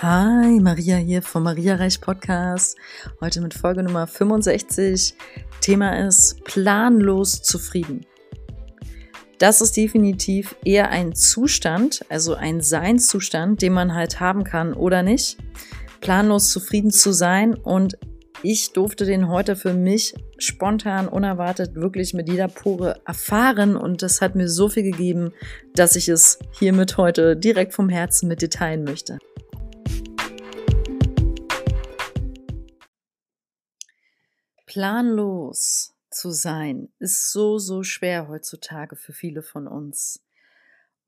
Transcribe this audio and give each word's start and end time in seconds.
Hi, 0.00 0.60
Maria 0.60 0.94
hier 0.94 1.22
vom 1.22 1.42
Maria 1.42 1.74
Reich 1.74 2.00
Podcast. 2.00 2.76
Heute 3.20 3.40
mit 3.40 3.52
Folge 3.52 3.82
Nummer 3.82 4.06
65. 4.06 5.16
Thema 5.60 6.06
ist 6.06 6.44
planlos 6.44 7.42
zufrieden. 7.42 8.06
Das 9.40 9.60
ist 9.60 9.76
definitiv 9.76 10.54
eher 10.64 10.90
ein 10.90 11.16
Zustand, 11.16 12.04
also 12.10 12.34
ein 12.34 12.60
Seinszustand, 12.60 13.60
den 13.60 13.72
man 13.72 13.92
halt 13.92 14.20
haben 14.20 14.44
kann 14.44 14.72
oder 14.72 15.02
nicht. 15.02 15.36
Planlos 16.00 16.52
zufrieden 16.52 16.92
zu 16.92 17.10
sein 17.10 17.54
und 17.54 17.98
ich 18.44 18.72
durfte 18.72 19.04
den 19.04 19.28
heute 19.28 19.56
für 19.56 19.74
mich 19.74 20.14
spontan, 20.38 21.08
unerwartet, 21.08 21.74
wirklich 21.74 22.14
mit 22.14 22.28
jeder 22.28 22.46
Pore 22.46 23.00
erfahren 23.04 23.74
und 23.74 24.02
das 24.02 24.20
hat 24.20 24.36
mir 24.36 24.48
so 24.48 24.68
viel 24.68 24.84
gegeben, 24.84 25.32
dass 25.74 25.96
ich 25.96 26.08
es 26.08 26.38
hiermit 26.52 26.98
heute 26.98 27.36
direkt 27.36 27.74
vom 27.74 27.88
Herzen 27.88 28.28
mit 28.28 28.42
dir 28.42 28.50
teilen 28.50 28.84
möchte. 28.84 29.18
Planlos 34.78 35.92
zu 36.08 36.30
sein 36.30 36.88
ist 37.00 37.32
so, 37.32 37.58
so 37.58 37.82
schwer 37.82 38.28
heutzutage 38.28 38.94
für 38.94 39.12
viele 39.12 39.42
von 39.42 39.66
uns. 39.66 40.22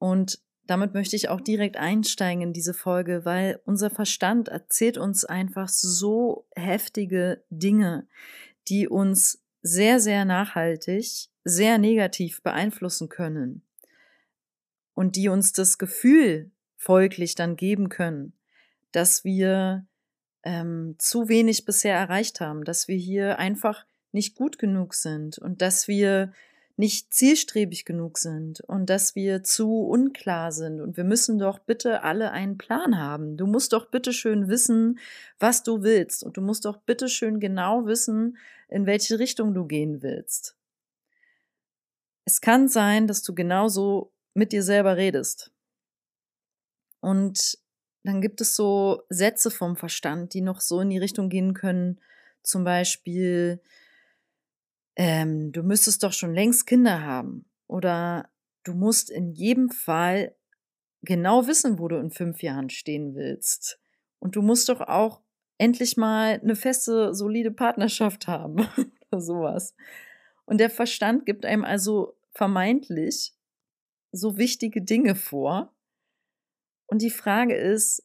Und 0.01 0.41
damit 0.67 0.93
möchte 0.93 1.15
ich 1.15 1.29
auch 1.29 1.41
direkt 1.41 1.77
einsteigen 1.77 2.43
in 2.43 2.53
diese 2.53 2.75
Folge, 2.75 3.25
weil 3.25 3.61
unser 3.67 3.89
Verstand 3.89 4.49
erzählt 4.49 4.99
uns 4.99 5.25
einfach 5.25 5.69
so 5.69 6.49
heftige 6.57 7.45
Dinge, 7.49 8.09
die 8.67 8.89
uns 8.89 9.41
sehr, 9.63 10.01
sehr 10.01 10.25
nachhaltig, 10.25 11.29
sehr 11.45 11.79
negativ 11.79 12.43
beeinflussen 12.43 13.09
können 13.09 13.63
und 14.95 15.15
die 15.15 15.29
uns 15.29 15.53
das 15.53 15.79
Gefühl 15.79 16.51
folglich 16.77 17.37
dann 17.37 17.55
geben 17.55 17.89
können, 17.89 18.33
dass 18.91 19.23
wir 19.23 19.87
ähm, 20.43 20.97
zu 20.99 21.29
wenig 21.29 21.65
bisher 21.65 21.95
erreicht 21.97 22.41
haben, 22.41 22.65
dass 22.65 22.89
wir 22.89 22.97
hier 22.97 23.39
einfach 23.39 23.85
nicht 24.13 24.35
gut 24.35 24.59
genug 24.59 24.95
sind 24.95 25.39
und 25.39 25.63
dass 25.63 25.87
wir 25.87 26.33
nicht 26.77 27.13
zielstrebig 27.13 27.85
genug 27.85 28.17
sind 28.17 28.61
und 28.63 28.89
dass 28.89 29.15
wir 29.15 29.43
zu 29.43 29.83
unklar 29.83 30.51
sind 30.51 30.81
und 30.81 30.97
wir 30.97 31.05
müssen 31.05 31.39
doch 31.39 31.59
bitte 31.59 32.03
alle 32.03 32.31
einen 32.31 32.57
Plan 32.57 32.99
haben. 32.99 33.37
Du 33.37 33.47
musst 33.47 33.75
doch 33.75 33.91
bitte 33.91 34.15
schön 34.15 34.49
wissen, 34.49 34.99
was 35.39 35.63
du 35.63 35.83
willst 35.83 36.25
und 36.25 36.39
du 36.39 36.41
musst 36.41 36.65
doch 36.65 36.79
bitte 36.79 37.09
schön 37.09 37.39
genau 37.39 37.85
wissen, 37.85 38.39
in 38.69 38.87
welche 38.87 39.19
Richtung 39.19 39.53
du 39.53 39.67
gehen 39.67 40.03
willst. 40.03 40.57
Es 42.25 42.41
kann 42.41 42.67
sein, 42.69 43.07
dass 43.07 43.23
du 43.23 43.35
genauso 43.35 44.13
mit 44.33 44.53
dir 44.53 44.63
selber 44.63 44.97
redest. 44.97 45.53
Und 47.01 47.59
dann 48.03 48.21
gibt 48.21 48.41
es 48.41 48.57
so 48.57 49.03
Sätze 49.09 49.51
vom 49.51 49.77
Verstand, 49.77 50.35
die 50.35 50.41
noch 50.41 50.61
so 50.61 50.81
in 50.81 50.91
die 50.91 50.99
Richtung 50.99 51.29
gehen 51.29 51.55
können. 51.55 52.01
Zum 52.43 52.65
Beispiel, 52.65 53.61
ähm, 54.97 55.53
du 55.53 55.63
müsstest 55.63 56.03
doch 56.03 56.13
schon 56.13 56.35
längst 56.35 56.67
Kinder 56.67 57.03
haben. 57.03 57.45
Oder 57.67 58.31
du 58.65 58.73
musst 58.73 59.11
in 59.11 59.33
jedem 59.33 59.71
Fall 59.71 60.35
genau 61.03 61.47
wissen, 61.47 61.79
wo 61.79 61.89
du 61.89 61.97
in 61.99 62.11
fünf 62.11 62.43
Jahren 62.43 62.71
stehen 62.71 63.15
willst. 63.15 63.79
Und 64.19 64.37
du 64.37 64.43
musst 64.43 64.69
doch 64.69 64.81
auch 64.81 65.21
endlich 65.59 65.97
mal 65.97 66.41
eine 66.43 66.57
feste, 66.57 67.15
solide 67.15 67.51
Partnerschaft 67.51 68.27
haben 68.27 68.67
oder 69.11 69.21
sowas. 69.21 69.75
Und 70.47 70.59
der 70.59 70.71
Verstand 70.71 71.27
gibt 71.27 71.45
einem 71.45 71.65
also 71.65 72.17
vermeintlich 72.33 73.35
so 74.13 74.39
wichtige 74.39 74.83
Dinge 74.83 75.15
vor, 75.15 75.73
und 76.91 77.03
die 77.03 77.11
Frage 77.11 77.57
ist, 77.57 78.03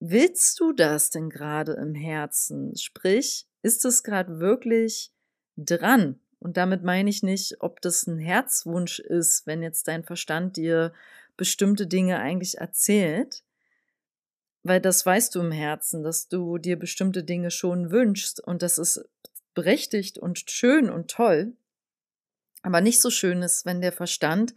willst 0.00 0.60
du 0.60 0.72
das 0.72 1.08
denn 1.08 1.30
gerade 1.30 1.72
im 1.72 1.94
Herzen? 1.94 2.76
Sprich, 2.76 3.46
ist 3.62 3.86
es 3.86 4.02
gerade 4.02 4.38
wirklich 4.38 5.12
dran? 5.56 6.20
Und 6.38 6.58
damit 6.58 6.84
meine 6.84 7.08
ich 7.08 7.22
nicht, 7.22 7.56
ob 7.60 7.80
das 7.80 8.06
ein 8.06 8.18
Herzwunsch 8.18 8.98
ist, 9.00 9.46
wenn 9.46 9.62
jetzt 9.62 9.88
dein 9.88 10.04
Verstand 10.04 10.56
dir 10.58 10.92
bestimmte 11.38 11.86
Dinge 11.86 12.18
eigentlich 12.18 12.58
erzählt, 12.58 13.44
weil 14.62 14.80
das 14.80 15.04
weißt 15.06 15.34
du 15.34 15.40
im 15.40 15.50
Herzen, 15.50 16.02
dass 16.02 16.28
du 16.28 16.58
dir 16.58 16.78
bestimmte 16.78 17.24
Dinge 17.24 17.50
schon 17.50 17.90
wünschst 17.90 18.40
und 18.40 18.60
das 18.60 18.76
ist 18.76 19.08
berechtigt 19.54 20.18
und 20.18 20.50
schön 20.50 20.90
und 20.90 21.10
toll. 21.10 21.56
Aber 22.62 22.82
nicht 22.82 23.00
so 23.00 23.08
schön 23.08 23.40
ist, 23.40 23.64
wenn 23.64 23.80
der 23.80 23.92
Verstand 23.92 24.54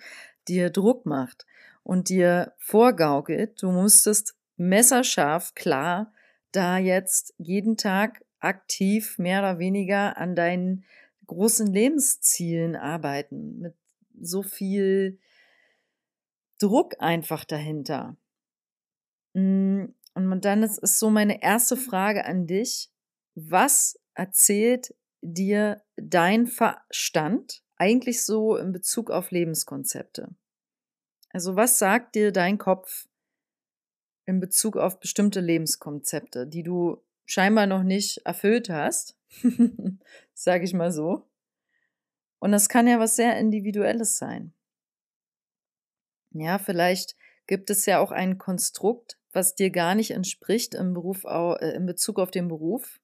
dir 0.48 0.70
Druck 0.70 1.06
macht 1.06 1.46
und 1.84 2.10
dir 2.10 2.54
vorgaukelt, 2.60 3.62
du 3.62 3.72
musstest 3.72 4.36
messerscharf 4.58 5.56
klar 5.56 6.14
da 6.52 6.78
jetzt 6.78 7.34
jeden 7.38 7.78
Tag 7.78 8.26
aktiv 8.40 9.18
mehr 9.18 9.40
oder 9.40 9.60
weniger 9.60 10.18
an 10.18 10.36
deinen 10.36 10.84
großen 11.28 11.68
Lebenszielen 11.68 12.76
arbeiten, 12.76 13.60
mit 13.60 13.76
so 14.20 14.44
viel 14.44 15.20
Druck 16.60 16.96
einfach 17.00 17.46
dahinter. 17.46 18.18
Mm, 19.34 19.86
und 20.14 20.46
dann 20.46 20.64
ist, 20.64 20.80
ist 20.80 21.00
so 21.00 21.10
meine 21.10 21.42
erste 21.42 21.78
Frage 21.78 22.26
an 22.26 22.48
dich. 22.48 22.92
Was 23.36 24.00
erzählt 24.14 24.94
dir 25.22 25.82
dein 25.96 26.48
Verstand 26.48 27.64
eigentlich 27.78 28.26
so 28.26 28.58
in 28.58 28.74
Bezug 28.74 29.10
auf 29.10 29.32
Lebenskonzepte? 29.32 30.36
Also 31.34 31.56
was 31.56 31.80
sagt 31.80 32.16
dir 32.16 32.32
dein 32.32 32.58
Kopf 32.58 33.08
in 34.26 34.40
Bezug 34.40 34.78
auf 34.78 35.00
bestimmte 35.00 35.40
Lebenskonzepte, 35.40 36.48
die 36.48 36.64
du 36.64 37.02
scheinbar 37.26 37.68
noch 37.68 37.84
nicht 37.84 38.18
erfüllt 38.26 38.70
hast, 38.70 39.18
sage 40.34 40.66
ich 40.66 40.74
mal 40.74 40.92
so. 40.92 41.28
Und 42.40 42.52
das 42.52 42.70
kann 42.70 42.88
ja 42.88 43.00
was 43.00 43.16
sehr 43.16 43.38
Individuelles 43.38 44.18
sein. 44.18 44.54
Ja, 46.32 46.60
vielleicht 46.60 47.16
gibt 47.48 47.70
es 47.70 47.86
ja 47.86 48.00
auch 48.00 48.12
ein 48.12 48.38
Konstrukt, 48.38 49.18
was 49.32 49.56
dir 49.56 49.70
gar 49.70 49.96
nicht 49.96 50.12
entspricht 50.12 50.74
im 50.76 50.94
Beruf, 50.94 51.24
äh, 51.26 51.76
in 51.76 51.86
Bezug 51.86 52.20
auf 52.20 52.32
den 52.32 52.48
Beruf, 52.48 53.00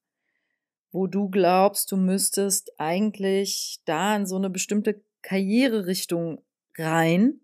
wo 0.92 1.08
du 1.08 1.30
glaubst, 1.30 1.92
du 1.92 1.98
müsstest 1.98 2.80
eigentlich 2.80 3.82
da 3.86 4.16
in 4.16 4.26
so 4.26 4.38
eine 4.38 4.50
bestimmte 4.50 5.02
Karriererichtung 5.22 6.42
rein, 6.78 7.42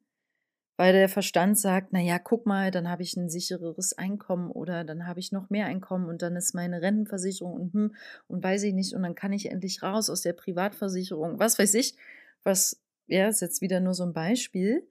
weil 0.78 0.94
der 0.94 1.09
Verstand 1.09 1.57
sagt, 1.57 1.89
na 1.91 2.00
ja, 2.00 2.19
guck 2.19 2.45
mal, 2.45 2.72
dann 2.72 2.89
habe 2.89 3.03
ich 3.03 3.16
ein 3.16 3.29
sichereres 3.29 3.94
Einkommen 3.97 4.50
oder 4.51 4.84
dann 4.84 5.06
habe 5.07 5.19
ich 5.19 5.31
noch 5.31 5.50
mehr 5.50 5.67
Einkommen 5.67 6.07
und 6.09 6.22
dann 6.22 6.35
ist 6.35 6.56
meine 6.56 6.81
Rentenversicherung 6.81 7.53
und 7.53 7.73
hm, 7.73 7.95
und 8.28 8.44
weiß 8.44 8.63
ich 8.63 8.73
nicht 8.73 8.94
und 8.94 9.03
dann 9.03 9.16
kann 9.16 9.34
ich 9.34 9.51
endlich 9.51 9.84
raus 9.84 10.09
aus 10.09 10.22
der 10.22 10.34
Privatversicherung, 10.34 11.39
was 11.39 11.59
weiß 11.59 11.73
ich, 11.75 11.95
was 12.44 12.81
ja, 13.07 13.28
ist 13.28 13.41
jetzt 13.41 13.61
wieder 13.61 13.79
nur 13.79 13.94
so 13.94 14.03
ein 14.03 14.13
Beispiel. 14.13 14.88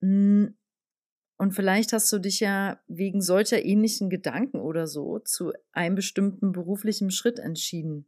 Hm, 0.00 0.54
und 1.38 1.52
vielleicht 1.54 1.92
hast 1.92 2.12
du 2.12 2.18
dich 2.18 2.40
ja 2.40 2.80
wegen 2.88 3.20
solcher 3.22 3.64
ähnlichen 3.64 4.10
Gedanken 4.10 4.60
oder 4.60 4.86
so 4.86 5.18
zu 5.20 5.52
einem 5.72 5.96
bestimmten 5.96 6.52
beruflichen 6.52 7.10
Schritt 7.10 7.38
entschieden. 7.38 8.06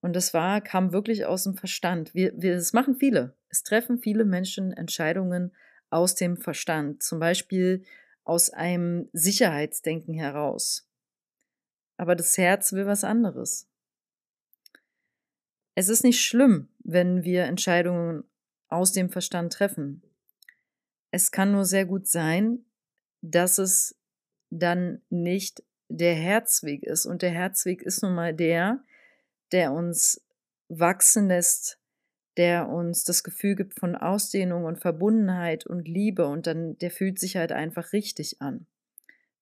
Und 0.00 0.14
das 0.14 0.32
war, 0.32 0.60
kam 0.60 0.92
wirklich 0.92 1.26
aus 1.26 1.44
dem 1.44 1.56
Verstand. 1.56 2.14
Wir, 2.14 2.32
wir, 2.36 2.54
das 2.54 2.72
machen 2.72 2.96
viele. 2.96 3.36
Es 3.48 3.62
treffen 3.62 3.98
viele 3.98 4.24
Menschen 4.24 4.72
Entscheidungen 4.72 5.52
aus 5.90 6.14
dem 6.14 6.36
Verstand, 6.36 7.02
zum 7.02 7.18
Beispiel 7.18 7.84
aus 8.24 8.50
einem 8.50 9.08
Sicherheitsdenken 9.12 10.14
heraus. 10.14 10.88
Aber 11.96 12.16
das 12.16 12.38
Herz 12.38 12.72
will 12.72 12.86
was 12.86 13.04
anderes. 13.04 13.68
Es 15.74 15.88
ist 15.88 16.04
nicht 16.04 16.24
schlimm, 16.24 16.68
wenn 16.78 17.24
wir 17.24 17.44
Entscheidungen 17.44 18.24
aus 18.68 18.92
dem 18.92 19.10
Verstand 19.10 19.52
treffen. 19.52 20.02
Es 21.10 21.30
kann 21.30 21.52
nur 21.52 21.64
sehr 21.64 21.84
gut 21.86 22.06
sein, 22.06 22.64
dass 23.20 23.58
es 23.58 23.96
dann 24.50 25.02
nicht 25.10 25.62
der 25.88 26.14
Herzweg 26.14 26.84
ist. 26.84 27.06
Und 27.06 27.22
der 27.22 27.30
Herzweg 27.30 27.82
ist 27.82 28.02
nun 28.02 28.14
mal 28.14 28.34
der, 28.34 28.82
der 29.52 29.72
uns 29.72 30.22
wachsen 30.68 31.28
lässt, 31.28 31.78
der 32.36 32.68
uns 32.68 33.04
das 33.04 33.22
Gefühl 33.22 33.56
gibt 33.56 33.78
von 33.78 33.96
Ausdehnung 33.96 34.64
und 34.64 34.78
Verbundenheit 34.78 35.66
und 35.66 35.88
Liebe 35.88 36.26
und 36.26 36.46
dann, 36.46 36.78
der 36.78 36.90
fühlt 36.90 37.18
sich 37.18 37.36
halt 37.36 37.52
einfach 37.52 37.92
richtig 37.92 38.40
an. 38.40 38.66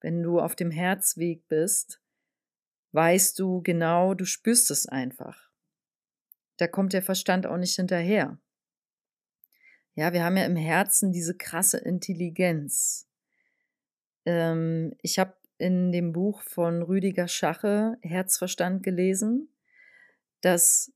Wenn 0.01 0.23
du 0.23 0.41
auf 0.41 0.57
dem 0.57 0.71
Herzweg 0.71 1.47
bist, 1.49 2.01
weißt 2.93 3.39
du 3.39 3.63
genau, 3.63 4.15
du 4.15 4.25
spürst 4.25 4.71
es 4.71 4.87
einfach. 4.87 5.49
Da 6.57 6.67
kommt 6.67 6.93
der 6.93 7.03
Verstand 7.03 7.47
auch 7.47 7.57
nicht 7.57 7.77
hinterher. 7.77 8.39
Ja, 9.95 10.13
wir 10.13 10.25
haben 10.25 10.37
ja 10.37 10.47
im 10.47 10.57
Herzen 10.57 11.13
diese 11.13 11.37
krasse 11.37 11.79
Intelligenz. 11.79 13.09
Ähm, 14.25 14.95
ich 15.03 15.19
habe 15.19 15.35
in 15.59 15.93
dem 15.93 16.13
Buch 16.13 16.41
von 16.41 16.83
Rüdiger 16.83 17.29
Schache 17.29 17.99
Herzverstand 18.01 18.83
gelesen 18.83 19.49
dass 20.41 20.93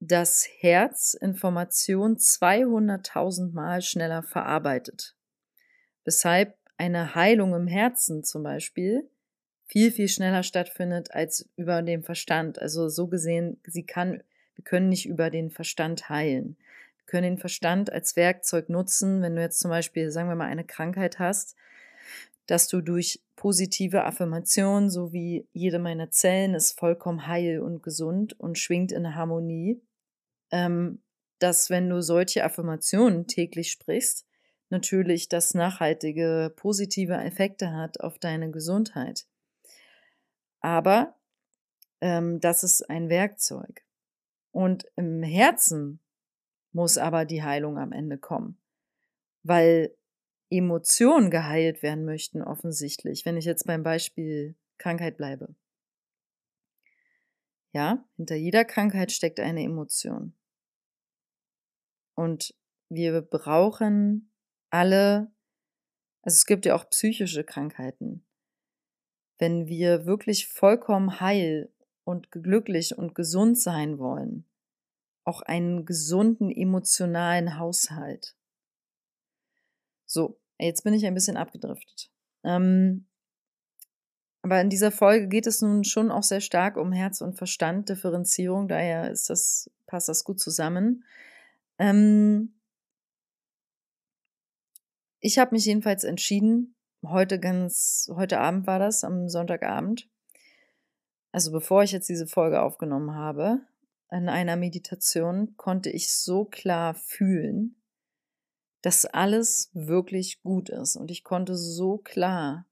das 0.00 0.46
Herz 0.60 1.14
Information 1.14 2.16
200.000 2.16 3.52
Mal 3.52 3.82
schneller 3.82 4.22
verarbeitet. 4.22 5.14
Weshalb 6.04 6.56
eine 6.78 7.14
Heilung 7.14 7.54
im 7.54 7.66
Herzen 7.66 8.24
zum 8.24 8.42
Beispiel 8.42 9.08
viel, 9.66 9.92
viel 9.92 10.08
schneller 10.08 10.42
stattfindet 10.42 11.12
als 11.12 11.48
über 11.56 11.82
den 11.82 12.02
Verstand. 12.02 12.58
Also 12.58 12.88
so 12.88 13.06
gesehen, 13.06 13.60
sie 13.64 13.84
kann, 13.84 14.22
wir 14.54 14.64
können 14.64 14.88
nicht 14.88 15.06
über 15.06 15.30
den 15.30 15.50
Verstand 15.50 16.08
heilen. 16.08 16.56
Wir 16.96 17.04
können 17.06 17.34
den 17.34 17.38
Verstand 17.38 17.92
als 17.92 18.16
Werkzeug 18.16 18.70
nutzen, 18.70 19.20
wenn 19.20 19.36
du 19.36 19.42
jetzt 19.42 19.60
zum 19.60 19.70
Beispiel, 19.70 20.10
sagen 20.10 20.28
wir 20.28 20.34
mal, 20.34 20.46
eine 20.46 20.64
Krankheit 20.64 21.18
hast, 21.18 21.54
dass 22.50 22.66
du 22.66 22.80
durch 22.80 23.22
positive 23.36 24.04
Affirmation, 24.04 24.90
so 24.90 25.12
wie 25.12 25.46
jede 25.52 25.78
meiner 25.78 26.10
Zellen 26.10 26.54
ist 26.54 26.76
vollkommen 26.76 27.28
heil 27.28 27.60
und 27.60 27.80
gesund 27.80 28.38
und 28.40 28.58
schwingt 28.58 28.90
in 28.90 29.14
Harmonie, 29.14 29.80
ähm, 30.50 31.00
dass 31.38 31.70
wenn 31.70 31.88
du 31.88 32.02
solche 32.02 32.42
Affirmationen 32.42 33.28
täglich 33.28 33.70
sprichst, 33.70 34.26
natürlich 34.68 35.28
das 35.28 35.54
nachhaltige 35.54 36.52
positive 36.56 37.14
Effekte 37.14 37.72
hat 37.72 38.00
auf 38.00 38.18
deine 38.18 38.50
Gesundheit. 38.50 39.26
Aber 40.60 41.14
ähm, 42.00 42.40
das 42.40 42.64
ist 42.64 42.90
ein 42.90 43.08
Werkzeug. 43.10 43.84
Und 44.50 44.86
im 44.96 45.22
Herzen 45.22 46.00
muss 46.72 46.98
aber 46.98 47.24
die 47.24 47.44
Heilung 47.44 47.78
am 47.78 47.92
Ende 47.92 48.18
kommen, 48.18 48.58
weil 49.44 49.94
Emotionen 50.50 51.30
geheilt 51.30 51.82
werden 51.82 52.04
möchten, 52.04 52.42
offensichtlich, 52.42 53.24
wenn 53.24 53.36
ich 53.36 53.44
jetzt 53.44 53.66
beim 53.66 53.82
Beispiel 53.82 54.56
Krankheit 54.78 55.16
bleibe. 55.16 55.54
Ja, 57.72 58.04
hinter 58.16 58.34
jeder 58.34 58.64
Krankheit 58.64 59.12
steckt 59.12 59.38
eine 59.38 59.62
Emotion. 59.62 60.34
Und 62.14 62.54
wir 62.88 63.22
brauchen 63.22 64.32
alle, 64.70 65.30
also 66.22 66.34
es 66.34 66.46
gibt 66.46 66.66
ja 66.66 66.74
auch 66.74 66.90
psychische 66.90 67.44
Krankheiten. 67.44 68.26
Wenn 69.38 69.68
wir 69.68 70.04
wirklich 70.04 70.48
vollkommen 70.48 71.20
heil 71.20 71.72
und 72.02 72.32
glücklich 72.32 72.98
und 72.98 73.14
gesund 73.14 73.58
sein 73.58 73.98
wollen, 73.98 74.44
auch 75.24 75.42
einen 75.42 75.86
gesunden 75.86 76.50
emotionalen 76.50 77.56
Haushalt. 77.56 78.36
So, 80.06 80.39
Jetzt 80.60 80.84
bin 80.84 80.94
ich 80.94 81.06
ein 81.06 81.14
bisschen 81.14 81.36
abgedriftet. 81.36 82.10
Ähm, 82.44 83.06
aber 84.42 84.60
in 84.60 84.70
dieser 84.70 84.90
Folge 84.90 85.28
geht 85.28 85.46
es 85.46 85.60
nun 85.60 85.84
schon 85.84 86.10
auch 86.10 86.22
sehr 86.22 86.40
stark 86.40 86.76
um 86.76 86.92
Herz 86.92 87.20
und 87.20 87.36
Verstand, 87.36 87.88
Differenzierung, 87.88 88.68
daher 88.68 89.10
ist 89.10 89.28
das, 89.28 89.70
passt 89.86 90.08
das 90.08 90.24
gut 90.24 90.40
zusammen. 90.40 91.04
Ähm, 91.78 92.54
ich 95.20 95.38
habe 95.38 95.54
mich 95.54 95.66
jedenfalls 95.66 96.04
entschieden, 96.04 96.74
heute 97.04 97.38
ganz, 97.38 98.10
heute 98.14 98.40
Abend 98.40 98.66
war 98.66 98.78
das, 98.78 99.04
am 99.04 99.28
Sonntagabend, 99.28 100.08
also 101.32 101.52
bevor 101.52 101.82
ich 101.82 101.92
jetzt 101.92 102.08
diese 102.08 102.26
Folge 102.26 102.62
aufgenommen 102.62 103.14
habe, 103.14 103.60
in 104.10 104.28
einer 104.28 104.56
Meditation 104.56 105.56
konnte 105.56 105.90
ich 105.90 106.12
so 106.12 106.44
klar 106.44 106.94
fühlen, 106.94 107.76
dass 108.82 109.04
alles 109.04 109.70
wirklich 109.74 110.42
gut 110.42 110.68
ist. 110.70 110.96
Und 110.96 111.10
ich 111.10 111.24
konnte 111.24 111.56
so 111.56 111.98
klar 111.98 112.66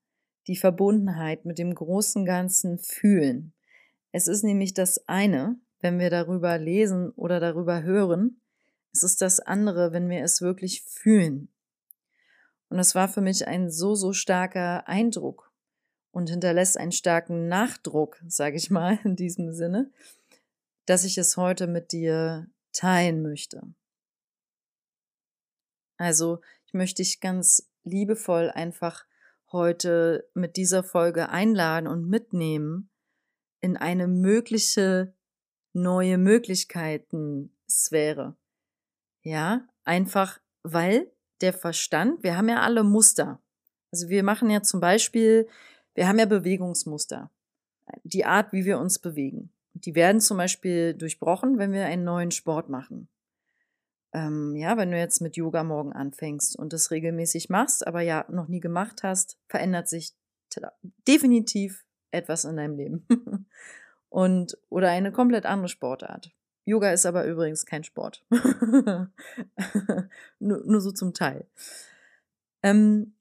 die 0.47 0.55
Verbundenheit 0.55 1.45
mit 1.45 1.59
dem 1.59 1.75
großen 1.75 2.25
Ganzen 2.25 2.79
fühlen. 2.79 3.53
Es 4.11 4.27
ist 4.27 4.43
nämlich 4.43 4.73
das 4.73 5.07
eine, 5.07 5.59
wenn 5.79 5.99
wir 5.99 6.09
darüber 6.09 6.57
lesen 6.57 7.11
oder 7.11 7.39
darüber 7.39 7.83
hören. 7.83 8.41
Es 8.91 9.03
ist 9.03 9.21
das 9.21 9.39
andere, 9.39 9.93
wenn 9.93 10.09
wir 10.09 10.23
es 10.23 10.41
wirklich 10.41 10.81
fühlen. 10.81 11.49
Und 12.69 12.77
das 12.77 12.95
war 12.95 13.07
für 13.07 13.21
mich 13.21 13.47
ein 13.47 13.69
so, 13.69 13.95
so 13.95 14.13
starker 14.13 14.87
Eindruck 14.87 15.51
und 16.11 16.29
hinterlässt 16.29 16.77
einen 16.77 16.91
starken 16.91 17.47
Nachdruck, 17.47 18.21
sage 18.27 18.57
ich 18.57 18.69
mal 18.69 18.99
in 19.03 19.15
diesem 19.15 19.53
Sinne, 19.53 19.91
dass 20.85 21.03
ich 21.03 21.17
es 21.17 21.37
heute 21.37 21.67
mit 21.67 21.91
dir 21.91 22.47
teilen 22.73 23.21
möchte. 23.21 23.61
Also 25.99 26.41
ich 26.65 26.73
möchte 26.73 27.03
dich 27.03 27.19
ganz 27.19 27.69
liebevoll 27.83 28.49
einfach 28.49 29.05
heute 29.51 30.27
mit 30.33 30.55
dieser 30.55 30.83
Folge 30.83 31.29
einladen 31.29 31.85
und 31.87 32.09
mitnehmen 32.09 32.89
in 33.61 33.77
eine 33.77 34.07
mögliche 34.07 35.13
neue 35.73 36.17
Möglichkeiten-Sphäre. 36.17 38.35
Ja, 39.21 39.67
einfach 39.83 40.39
weil 40.63 41.11
der 41.41 41.53
Verstand, 41.53 42.23
wir 42.23 42.35
haben 42.37 42.49
ja 42.49 42.61
alle 42.61 42.83
Muster. 42.83 43.39
Also 43.91 44.09
wir 44.09 44.23
machen 44.23 44.49
ja 44.49 44.61
zum 44.61 44.79
Beispiel, 44.79 45.47
wir 45.95 46.07
haben 46.07 46.19
ja 46.19 46.25
Bewegungsmuster. 46.25 47.31
Die 48.03 48.25
Art, 48.25 48.53
wie 48.53 48.65
wir 48.65 48.77
uns 48.79 48.99
bewegen. 48.99 49.51
Die 49.73 49.95
werden 49.95 50.21
zum 50.21 50.37
Beispiel 50.37 50.93
durchbrochen, 50.93 51.57
wenn 51.57 51.73
wir 51.73 51.85
einen 51.85 52.05
neuen 52.05 52.31
Sport 52.31 52.69
machen 52.69 53.09
ähm, 54.13 54.55
ja, 54.55 54.77
wenn 54.77 54.91
du 54.91 54.97
jetzt 54.97 55.21
mit 55.21 55.35
Yoga 55.37 55.63
morgen 55.63 55.93
anfängst 55.93 56.57
und 56.57 56.73
das 56.73 56.91
regelmäßig 56.91 57.49
machst, 57.49 57.85
aber 57.85 58.01
ja 58.01 58.25
noch 58.29 58.47
nie 58.47 58.59
gemacht 58.59 59.03
hast, 59.03 59.37
verändert 59.47 59.87
sich 59.87 60.13
definitiv 61.07 61.85
etwas 62.11 62.45
in 62.45 62.57
deinem 62.57 62.75
Leben. 62.75 63.05
und, 64.09 64.57
oder 64.69 64.89
eine 64.89 65.11
komplett 65.11 65.45
andere 65.45 65.69
Sportart. 65.69 66.33
Yoga 66.65 66.91
ist 66.91 67.05
aber 67.05 67.25
übrigens 67.25 67.65
kein 67.65 67.83
Sport. 67.83 68.25
nur, 68.29 69.09
nur, 70.39 70.81
so 70.81 70.91
zum 70.91 71.13
Teil. 71.13 71.47
Ähm, 72.61 73.15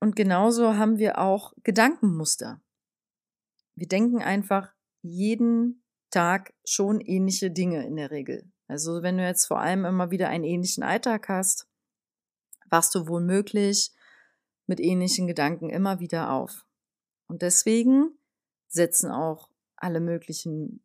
und 0.00 0.16
genauso 0.16 0.76
haben 0.76 0.98
wir 0.98 1.18
auch 1.18 1.54
Gedankenmuster. 1.62 2.60
Wir 3.74 3.88
denken 3.88 4.22
einfach 4.22 4.72
jeden 5.02 5.82
Tag 6.10 6.54
schon 6.64 7.00
ähnliche 7.00 7.50
Dinge 7.50 7.86
in 7.86 7.96
der 7.96 8.10
Regel. 8.10 8.50
Also 8.68 9.02
wenn 9.02 9.18
du 9.18 9.24
jetzt 9.24 9.46
vor 9.46 9.60
allem 9.60 9.84
immer 9.84 10.10
wieder 10.10 10.28
einen 10.28 10.44
ähnlichen 10.44 10.82
Alltag 10.82 11.28
hast, 11.28 11.68
wachst 12.68 12.94
du 12.94 13.06
wohl 13.06 13.20
möglich 13.20 13.92
mit 14.66 14.80
ähnlichen 14.80 15.26
Gedanken 15.26 15.70
immer 15.70 16.00
wieder 16.00 16.32
auf. 16.32 16.66
Und 17.28 17.42
deswegen 17.42 18.18
setzen 18.68 19.10
auch 19.10 19.50
alle 19.76 20.00
möglichen 20.00 20.82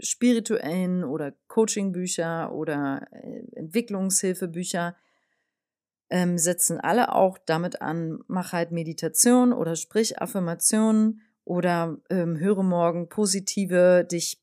spirituellen 0.00 1.04
oder 1.04 1.32
Coachingbücher 1.48 2.52
oder 2.52 3.06
äh, 3.10 3.42
Entwicklungshilfebücher 3.56 4.96
ähm, 6.10 6.38
setzen 6.38 6.80
alle 6.80 7.14
auch 7.14 7.38
damit 7.38 7.82
an, 7.82 8.20
mach 8.28 8.52
halt 8.52 8.72
Meditation 8.72 9.52
oder 9.52 9.76
sprich 9.76 10.20
Affirmationen 10.20 11.20
oder 11.48 11.96
ähm, 12.10 12.38
höre 12.38 12.62
morgen 12.62 13.08
positive, 13.08 14.04
dich 14.04 14.38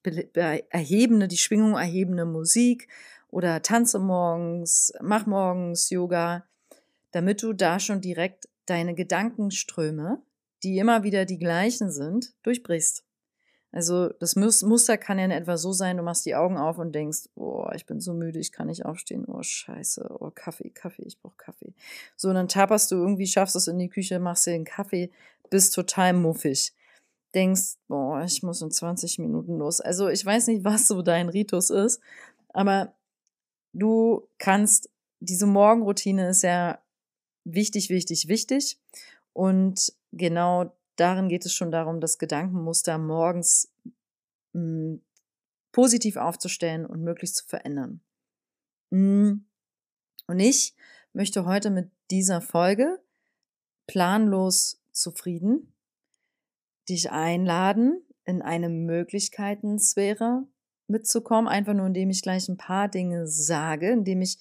erhebende, 0.69 1.27
die 1.27 1.37
Schwingung 1.37 1.73
erhebende 1.73 2.25
Musik 2.25 2.87
oder 3.29 3.61
tanze 3.61 3.99
morgens, 3.99 4.91
mach 5.01 5.27
morgens 5.27 5.91
Yoga, 5.91 6.45
damit 7.11 7.43
du 7.43 7.53
da 7.53 7.79
schon 7.79 8.01
direkt 8.01 8.49
deine 8.65 8.95
Gedankenströme, 8.95 10.19
die 10.63 10.79
immer 10.79 11.03
wieder 11.03 11.25
die 11.25 11.37
gleichen 11.37 11.91
sind, 11.91 12.33
durchbrichst. 12.41 13.03
Also 13.71 14.07
das 14.07 14.35
Muster 14.35 14.97
kann 14.97 15.19
ja 15.19 15.25
in 15.25 15.31
etwa 15.31 15.57
so 15.57 15.73
sein, 15.73 15.97
du 15.97 16.03
machst 16.03 16.25
die 16.25 16.33
Augen 16.33 16.57
auf 16.57 16.79
und 16.79 16.95
denkst, 16.95 17.29
oh, 17.35 17.67
ich 17.75 17.85
bin 17.85 17.99
so 17.99 18.15
müde, 18.15 18.39
ich 18.39 18.51
kann 18.51 18.65
nicht 18.65 18.83
aufstehen, 18.83 19.25
oh 19.27 19.43
scheiße, 19.43 20.09
oh 20.09 20.31
Kaffee, 20.33 20.71
Kaffee, 20.71 21.03
ich 21.03 21.19
brauche 21.19 21.37
Kaffee. 21.37 21.75
So, 22.15 22.29
und 22.29 22.35
dann 22.35 22.47
taperst 22.47 22.89
du 22.89 22.95
irgendwie, 22.95 23.27
schaffst 23.27 23.55
es 23.55 23.67
in 23.67 23.77
die 23.77 23.89
Küche, 23.89 24.17
machst 24.17 24.47
dir 24.47 24.53
den 24.53 24.65
Kaffee, 24.65 25.11
bist 25.51 25.75
total 25.75 26.13
muffig 26.13 26.73
denkst, 27.35 27.75
boah, 27.87 28.23
ich 28.23 28.41
muss 28.41 28.61
in 28.61 28.71
20 28.71 29.19
Minuten 29.19 29.57
los. 29.57 29.81
Also 29.81 30.07
ich 30.07 30.25
weiß 30.25 30.47
nicht, 30.47 30.63
was 30.63 30.87
so 30.87 31.01
dein 31.01 31.29
Ritus 31.29 31.69
ist, 31.69 32.01
aber 32.49 32.95
du 33.73 34.27
kannst, 34.37 34.89
diese 35.19 35.45
Morgenroutine 35.45 36.29
ist 36.29 36.43
ja 36.43 36.79
wichtig, 37.43 37.89
wichtig, 37.89 38.27
wichtig. 38.27 38.79
Und 39.33 39.93
genau 40.11 40.73
darin 40.95 41.29
geht 41.29 41.45
es 41.45 41.53
schon 41.53 41.71
darum, 41.71 41.99
das 41.99 42.17
Gedankenmuster 42.17 42.97
morgens 42.97 43.71
mh, 44.53 44.61
hm, 44.61 45.01
positiv 45.71 46.15
aufzustellen 46.15 46.85
und 46.85 47.03
möglichst 47.03 47.35
zu 47.35 47.45
verändern. 47.45 47.99
Hm. 48.91 49.45
Und 50.27 50.39
ich 50.39 50.73
möchte 51.11 51.45
heute 51.45 51.69
mit 51.69 51.91
dieser 52.09 52.39
Folge 52.39 53.01
planlos 53.87 54.81
zufrieden 54.93 55.74
dich 56.89 57.11
einladen, 57.11 58.01
in 58.25 58.41
eine 58.41 58.69
Möglichkeiten-Sphäre 58.69 60.47
mitzukommen, 60.87 61.47
einfach 61.47 61.73
nur 61.73 61.87
indem 61.87 62.09
ich 62.09 62.21
gleich 62.21 62.47
ein 62.47 62.57
paar 62.57 62.87
Dinge 62.87 63.27
sage, 63.27 63.91
indem 63.91 64.21
ich 64.21 64.39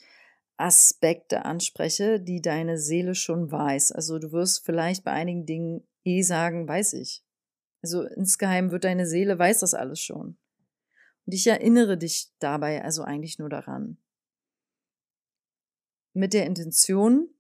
Aspekte 0.57 1.45
anspreche, 1.45 2.21
die 2.21 2.41
deine 2.41 2.79
Seele 2.79 3.15
schon 3.15 3.51
weiß. 3.51 3.93
Also 3.93 4.19
du 4.19 4.33
wirst 4.33 4.65
vielleicht 4.65 5.05
bei 5.05 5.13
einigen 5.13 5.47
Dingen 5.47 5.87
eh 6.05 6.23
sagen, 6.23 6.69
weiß 6.69 6.95
ich. 6.95 7.25
Also 7.83 8.03
insgeheim 8.03 8.71
wird 8.71 8.85
deine 8.85 9.07
Seele 9.07 9.39
weiß 9.39 9.61
das 9.61 9.75
alles 9.75 10.01
schon. 10.01 10.39
Und 11.27 11.33
ich 11.33 11.47
erinnere 11.47 11.99
dich 11.99 12.33
dabei 12.39 12.85
also 12.85 13.03
eigentlich 13.03 13.39
nur 13.39 13.49
daran. 13.49 13.99
Mit 16.13 16.33
der 16.33 16.47
Intention, 16.47 17.34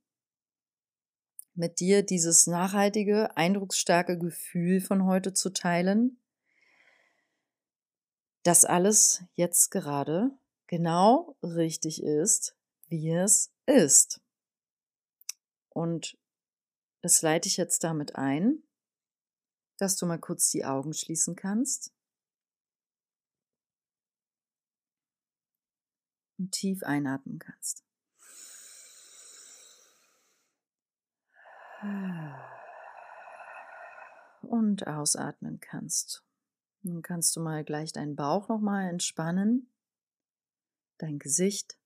mit 1.54 1.80
dir 1.80 2.02
dieses 2.02 2.46
nachhaltige, 2.46 3.36
eindrucksstarke 3.36 4.18
Gefühl 4.18 4.80
von 4.80 5.04
heute 5.04 5.32
zu 5.32 5.50
teilen, 5.50 6.20
dass 8.42 8.64
alles 8.64 9.24
jetzt 9.34 9.70
gerade 9.70 10.30
genau 10.66 11.36
richtig 11.42 12.02
ist, 12.02 12.56
wie 12.88 13.10
es 13.10 13.52
ist. 13.66 14.20
Und 15.70 16.18
das 17.02 17.22
leite 17.22 17.48
ich 17.48 17.56
jetzt 17.56 17.84
damit 17.84 18.16
ein, 18.16 18.62
dass 19.78 19.96
du 19.96 20.06
mal 20.06 20.18
kurz 20.18 20.50
die 20.50 20.64
Augen 20.64 20.92
schließen 20.92 21.36
kannst 21.36 21.92
und 26.38 26.52
tief 26.52 26.82
einatmen 26.82 27.38
kannst. 27.38 27.83
Und 34.42 34.86
ausatmen 34.86 35.60
kannst. 35.60 36.22
Nun 36.82 37.02
kannst 37.02 37.34
du 37.36 37.40
mal 37.40 37.64
gleich 37.64 37.92
deinen 37.92 38.16
Bauch 38.16 38.48
nochmal 38.48 38.88
entspannen, 38.88 39.70
dein 40.98 41.18
Gesicht 41.18 41.78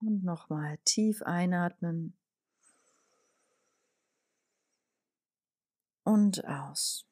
und 0.00 0.24
nochmal 0.24 0.78
tief 0.84 1.22
einatmen 1.22 2.16
und 6.04 6.44
aus. 6.46 7.06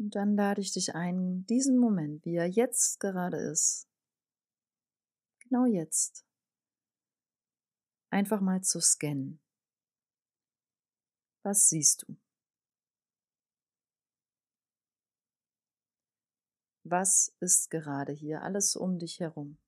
Und 0.00 0.14
dann 0.14 0.34
lade 0.34 0.62
ich 0.62 0.72
dich 0.72 0.94
ein, 0.94 1.44
diesen 1.44 1.76
Moment, 1.76 2.24
wie 2.24 2.36
er 2.36 2.46
jetzt 2.46 3.00
gerade 3.00 3.36
ist, 3.36 3.86
genau 5.40 5.66
jetzt, 5.66 6.24
einfach 8.08 8.40
mal 8.40 8.62
zu 8.62 8.80
scannen. 8.80 9.42
Was 11.42 11.68
siehst 11.68 12.08
du? 12.08 12.16
Was 16.84 17.36
ist 17.40 17.68
gerade 17.68 18.12
hier 18.14 18.42
alles 18.42 18.76
um 18.76 18.98
dich 18.98 19.20
herum? 19.20 19.58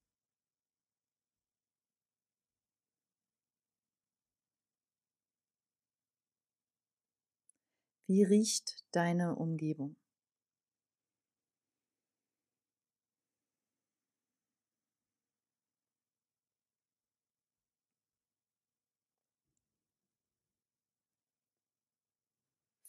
Wie 8.06 8.22
riecht 8.24 8.82
deine 8.92 9.36
Umgebung? 9.36 10.01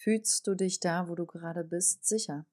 Fühlst 0.03 0.48
du 0.48 0.53
dich 0.53 0.81
da, 0.81 1.07
wo 1.07 1.15
du 1.15 1.25
gerade 1.25 1.63
bist, 1.63 2.03
sicher? 2.03 2.45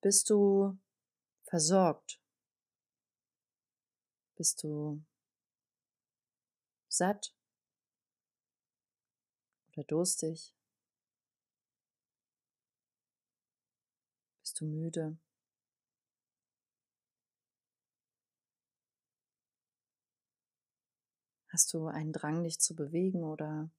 Bist 0.00 0.30
du 0.30 0.78
versorgt? 1.42 2.20
Bist 4.36 4.62
du 4.62 5.02
satt 6.86 7.34
oder 9.72 9.82
durstig? 9.82 10.54
Bist 14.42 14.60
du 14.60 14.64
müde? 14.64 15.18
Hast 21.52 21.72
du 21.72 21.86
einen 21.86 22.12
Drang, 22.12 22.42
dich 22.42 22.58
zu 22.58 22.74
bewegen 22.74 23.22
oder 23.22 23.70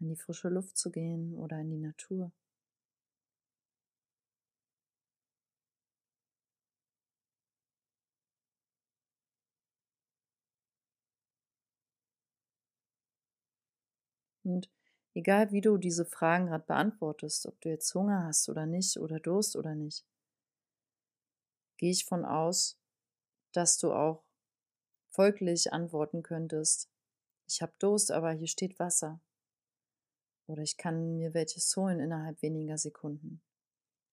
in 0.00 0.08
die 0.10 0.16
frische 0.16 0.48
Luft 0.48 0.76
zu 0.78 0.90
gehen 0.92 1.34
oder 1.36 1.60
in 1.60 1.70
die 1.70 1.78
Natur? 1.78 2.32
Und 14.42 14.68
egal 15.14 15.52
wie 15.52 15.60
du 15.60 15.76
diese 15.78 16.04
Fragen 16.04 16.46
gerade 16.46 16.64
beantwortest, 16.66 17.46
ob 17.46 17.60
du 17.60 17.68
jetzt 17.68 17.94
Hunger 17.94 18.24
hast 18.24 18.48
oder 18.48 18.66
nicht 18.66 18.96
oder 18.98 19.20
Durst 19.20 19.54
oder 19.54 19.76
nicht, 19.76 20.04
gehe 21.76 21.90
ich 21.90 22.04
von 22.04 22.24
aus, 22.24 22.78
dass 23.52 23.78
du 23.78 23.92
auch 23.92 24.24
folglich 25.10 25.72
antworten 25.72 26.22
könntest, 26.22 26.90
ich 27.48 27.62
habe 27.62 27.72
Durst, 27.78 28.12
aber 28.12 28.32
hier 28.32 28.46
steht 28.46 28.78
Wasser. 28.78 29.20
Oder 30.46 30.62
ich 30.62 30.76
kann 30.76 31.16
mir 31.16 31.34
welches 31.34 31.74
holen 31.76 32.00
innerhalb 32.00 32.40
weniger 32.42 32.78
Sekunden. 32.78 33.42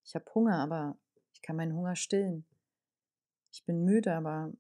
Ich 0.04 0.16
habe 0.16 0.26
Hunger, 0.34 0.60
aber 0.60 0.98
ich 1.34 1.42
kann 1.42 1.56
meinen 1.56 1.74
Hunger 1.74 1.96
stillen. 1.96 2.46
Ich 3.52 3.64
bin 3.66 3.84
müde, 3.84 4.14
aber 4.16 4.52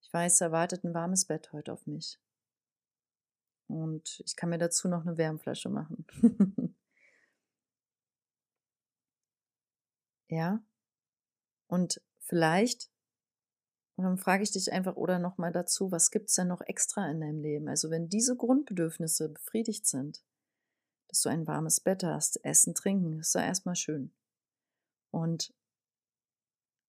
ich 0.00 0.12
weiß, 0.12 0.40
er 0.42 0.52
wartet 0.52 0.84
ein 0.84 0.94
warmes 0.94 1.26
Bett 1.26 1.52
heute 1.52 1.72
auf 1.72 1.86
mich. 1.86 2.18
Und 3.68 4.20
ich 4.26 4.36
kann 4.36 4.50
mir 4.50 4.58
dazu 4.58 4.88
noch 4.88 5.02
eine 5.02 5.16
Wärmflasche 5.16 5.70
machen. 5.70 6.04
ja? 10.28 10.62
Und 11.68 12.02
vielleicht 12.18 12.91
und 14.02 14.08
dann 14.08 14.18
frage 14.18 14.42
ich 14.42 14.50
dich 14.50 14.72
einfach 14.72 14.96
oder 14.96 15.20
nochmal 15.20 15.52
dazu, 15.52 15.92
was 15.92 16.10
gibt 16.10 16.28
es 16.28 16.34
denn 16.34 16.48
noch 16.48 16.60
extra 16.62 17.08
in 17.08 17.20
deinem 17.20 17.40
Leben? 17.40 17.68
Also 17.68 17.88
wenn 17.88 18.08
diese 18.08 18.36
Grundbedürfnisse 18.36 19.28
befriedigt 19.28 19.86
sind, 19.86 20.24
dass 21.06 21.22
du 21.22 21.28
ein 21.28 21.46
warmes 21.46 21.78
Bett 21.78 22.02
hast, 22.02 22.44
Essen, 22.44 22.74
Trinken, 22.74 23.20
ist 23.20 23.36
ja 23.36 23.42
erstmal 23.42 23.76
schön. 23.76 24.12
Und 25.12 25.54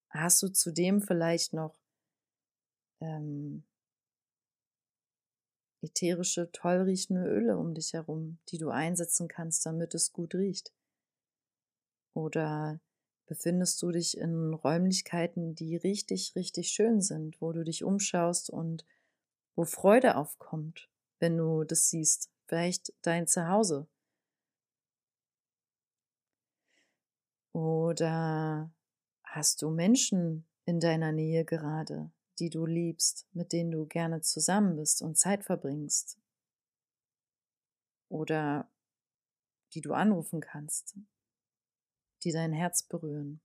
hast 0.10 0.42
du 0.42 0.48
zudem 0.48 1.02
vielleicht 1.02 1.54
noch 1.54 1.76
ähm, 3.00 3.64
ätherische, 5.84 6.52
toll 6.52 6.82
riechende 6.82 7.28
Öle 7.28 7.60
um 7.60 7.76
dich 7.76 7.94
herum, 7.94 8.40
die 8.50 8.58
du 8.58 8.70
einsetzen 8.70 9.28
kannst, 9.28 9.68
damit 9.68 9.94
es 9.94 10.14
gut 10.14 10.34
riecht? 10.34 10.74
Oder 12.16 12.80
befindest 13.34 13.82
du 13.82 13.90
dich 13.90 14.16
in 14.16 14.54
Räumlichkeiten, 14.54 15.56
die 15.56 15.76
richtig, 15.76 16.36
richtig 16.36 16.68
schön 16.70 17.02
sind, 17.02 17.42
wo 17.42 17.52
du 17.52 17.64
dich 17.64 17.84
umschaust 17.84 18.52
und 18.52 18.86
wo 19.56 19.66
Freude 19.66 20.18
aufkommt, 20.18 20.88
wenn 21.18 21.36
du 21.38 21.64
das 21.64 21.90
siehst. 21.90 22.30
Vielleicht 22.46 22.94
dein 23.02 23.26
Zuhause. 23.26 23.88
Oder 27.54 28.72
hast 29.24 29.64
du 29.64 29.72
Menschen 29.72 30.46
in 30.66 30.80
deiner 30.80 31.12
Nähe 31.12 31.44
gerade, 31.44 32.12
die 32.38 32.52
du 32.52 32.68
liebst, 32.68 33.26
mit 33.34 33.52
denen 33.52 33.72
du 33.72 33.88
gerne 33.88 34.22
zusammen 34.22 34.76
bist 34.76 35.02
und 35.02 35.18
Zeit 35.18 35.44
verbringst? 35.44 36.20
Oder 38.10 38.70
die 39.74 39.82
du 39.82 39.94
anrufen 39.94 40.40
kannst, 40.40 40.96
die 42.24 42.32
dein 42.32 42.54
Herz 42.54 42.84
berühren. 42.84 43.42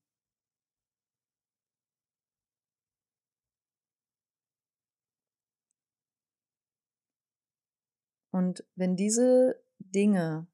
Und 8.30 8.64
wenn 8.76 8.96
diese 8.96 9.60
Dinge 9.78 10.46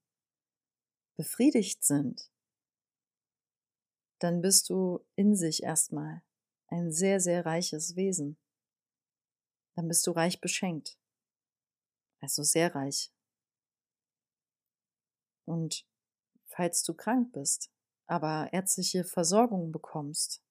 befriedigt 1.17 1.83
sind, 1.83 2.31
dann 4.19 4.41
bist 4.41 4.69
du 4.69 5.05
in 5.15 5.35
sich 5.35 5.63
erstmal 5.63 6.23
ein 6.67 6.91
sehr, 6.91 7.19
sehr 7.19 7.45
reiches 7.45 7.95
Wesen. 7.95 8.37
Dann 9.75 9.87
bist 9.87 10.07
du 10.07 10.11
reich 10.11 10.41
beschenkt. 10.41 10.97
Also 12.21 12.43
sehr 12.43 12.73
reich. 12.73 13.11
Und 15.45 15.85
falls 16.45 16.81
du 16.83 16.93
krank 16.93 17.33
bist, 17.33 17.71
aber 18.07 18.49
ärztliche 18.51 19.03
Versorgung 19.03 19.71
bekommst, 19.71 20.41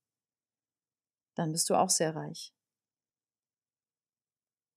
dann 1.35 1.53
bist 1.53 1.69
du 1.71 1.75
auch 1.75 1.91
sehr 1.91 2.15
reich. 2.15 2.55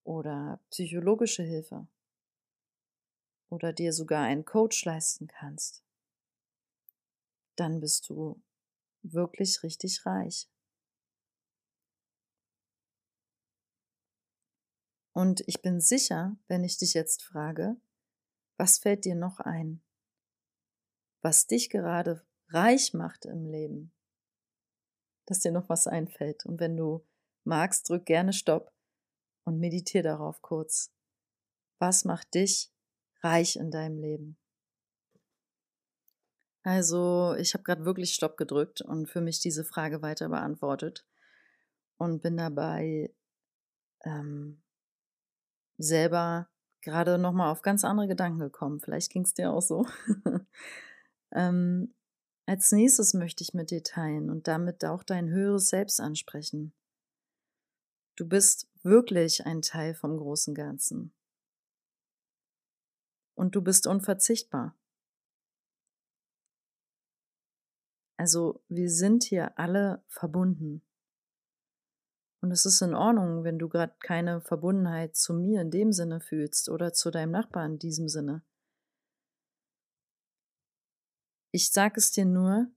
Oder 0.04 0.60
psychologische 0.70 1.42
Hilfe. 1.42 1.86
Oder 3.50 3.72
dir 3.72 3.92
sogar 3.92 4.24
einen 4.24 4.44
Coach 4.44 4.84
leisten 4.84 5.26
kannst. 5.26 5.82
Dann 7.56 7.80
bist 7.80 8.08
du 8.08 8.40
wirklich 9.02 9.62
richtig 9.62 10.04
reich. 10.06 10.48
Und 15.12 15.42
ich 15.48 15.62
bin 15.62 15.80
sicher, 15.80 16.36
wenn 16.46 16.62
ich 16.62 16.78
dich 16.78 16.94
jetzt 16.94 17.22
frage, 17.22 17.76
Was 18.56 18.78
fällt 18.78 19.04
dir 19.04 19.14
noch 19.14 19.40
ein, 19.40 19.82
was 21.22 21.46
dich 21.46 21.70
gerade 21.70 22.26
reich 22.50 22.94
macht 22.94 23.24
im 23.24 23.46
Leben? 23.46 23.92
Dass 25.26 25.40
dir 25.40 25.52
noch 25.52 25.68
was 25.68 25.86
einfällt. 25.86 26.46
Und 26.46 26.60
wenn 26.60 26.76
du 26.76 27.04
magst, 27.44 27.88
drück 27.88 28.06
gerne 28.06 28.32
Stopp 28.32 28.72
und 29.44 29.58
meditiere 29.58 30.04
darauf 30.04 30.42
kurz. 30.42 30.92
Was 31.78 32.04
macht 32.04 32.34
dich 32.34 32.70
reich 33.22 33.56
in 33.56 33.70
deinem 33.70 33.98
Leben? 33.98 34.38
Also, 36.62 37.34
ich 37.38 37.54
habe 37.54 37.64
gerade 37.64 37.84
wirklich 37.84 38.14
Stopp 38.14 38.36
gedrückt 38.36 38.82
und 38.82 39.08
für 39.08 39.20
mich 39.20 39.40
diese 39.40 39.64
Frage 39.64 40.02
weiter 40.02 40.28
beantwortet 40.28 41.06
und 41.96 42.20
bin 42.20 42.36
dabei 42.36 43.14
ähm, 44.04 44.62
selber 45.78 46.48
gerade 46.82 47.18
nochmal 47.18 47.50
auf 47.50 47.62
ganz 47.62 47.84
andere 47.84 48.08
Gedanken 48.08 48.40
gekommen. 48.40 48.80
Vielleicht 48.80 49.10
ging 49.10 49.22
es 49.22 49.34
dir 49.34 49.52
auch 49.52 49.62
so. 49.62 49.86
ähm, 51.32 51.94
als 52.48 52.72
nächstes 52.72 53.12
möchte 53.12 53.44
ich 53.44 53.52
mit 53.52 53.70
dir 53.70 53.82
teilen 53.82 54.30
und 54.30 54.48
damit 54.48 54.82
auch 54.82 55.02
dein 55.02 55.28
höheres 55.28 55.68
Selbst 55.68 56.00
ansprechen. 56.00 56.72
Du 58.16 58.26
bist 58.26 58.66
wirklich 58.82 59.44
ein 59.44 59.60
Teil 59.60 59.94
vom 59.94 60.16
großen 60.16 60.54
Ganzen. 60.54 61.12
Und 63.34 63.54
du 63.54 63.60
bist 63.60 63.86
unverzichtbar. 63.86 64.74
Also 68.16 68.62
wir 68.68 68.90
sind 68.90 69.24
hier 69.24 69.58
alle 69.58 70.02
verbunden. 70.08 70.82
Und 72.40 72.50
es 72.50 72.64
ist 72.64 72.80
in 72.80 72.94
Ordnung, 72.94 73.44
wenn 73.44 73.58
du 73.58 73.68
gerade 73.68 73.94
keine 74.00 74.40
Verbundenheit 74.40 75.16
zu 75.16 75.34
mir 75.34 75.60
in 75.60 75.70
dem 75.70 75.92
Sinne 75.92 76.22
fühlst 76.22 76.70
oder 76.70 76.94
zu 76.94 77.10
deinem 77.10 77.32
Nachbarn 77.32 77.72
in 77.72 77.78
diesem 77.78 78.08
Sinne. 78.08 78.42
Ich 81.58 81.72
sage 81.72 81.94
es 81.96 82.12
dir 82.12 82.24
nur, 82.24 82.70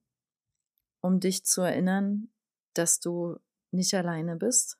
um 1.01 1.19
dich 1.19 1.45
zu 1.45 1.61
erinnern, 1.61 2.31
dass 2.73 2.99
du 2.99 3.37
nicht 3.69 3.93
alleine 3.93 4.35
bist. 4.35 4.79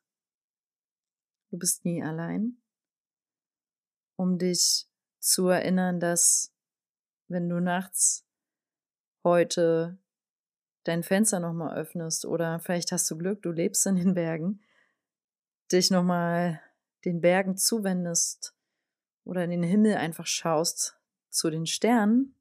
Du 1.52 1.60
bist 1.60 1.86
nie 1.86 2.02
allein. 2.02 2.60
Um 4.16 4.40
dich 4.40 4.90
zu 5.20 5.50
erinnern, 5.50 6.00
dass 6.00 6.52
wenn 7.28 7.48
du 7.48 7.60
nachts 7.60 8.26
heute 9.24 10.00
dein 10.84 11.04
Fenster 11.04 11.40
nochmal 11.40 11.78
öffnest 11.78 12.26
oder 12.26 12.60
vielleicht 12.60 12.92
hast 12.92 13.08
du 13.12 13.20
Glück, 13.20 13.44
du 13.44 13.52
lebst 13.52 13.86
in 13.86 13.98
den 13.98 14.16
Bergen, 14.16 14.64
dich 15.72 15.92
nochmal 15.92 16.60
den 17.06 17.22
Bergen 17.22 17.56
zuwendest 17.56 18.56
oder 19.26 19.44
in 19.44 19.52
den 19.52 19.62
Himmel 19.62 19.98
einfach 19.98 20.26
schaust 20.26 21.00
zu 21.30 21.52
den 21.52 21.68
Sternen, 21.68 22.36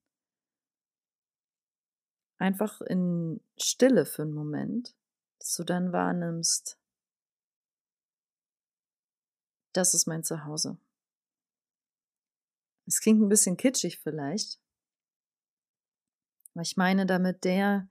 einfach 2.40 2.80
in 2.80 3.40
Stille 3.59 4.06
für 4.06 4.23
einen 4.23 4.32
Moment, 4.32 4.97
dass 5.38 5.54
du 5.54 5.64
dann 5.64 5.92
wahrnimmst, 5.92 6.78
das 9.73 9.94
ist 9.94 10.06
mein 10.06 10.25
Zuhause. 10.25 10.78
Es 12.87 13.00
klingt 13.00 13.20
ein 13.20 13.28
bisschen 13.28 13.56
kitschig 13.56 14.00
vielleicht, 14.00 14.61
aber 16.54 16.62
ich 16.62 16.76
meine 16.76 17.06
damit 17.06 17.44
der, 17.44 17.88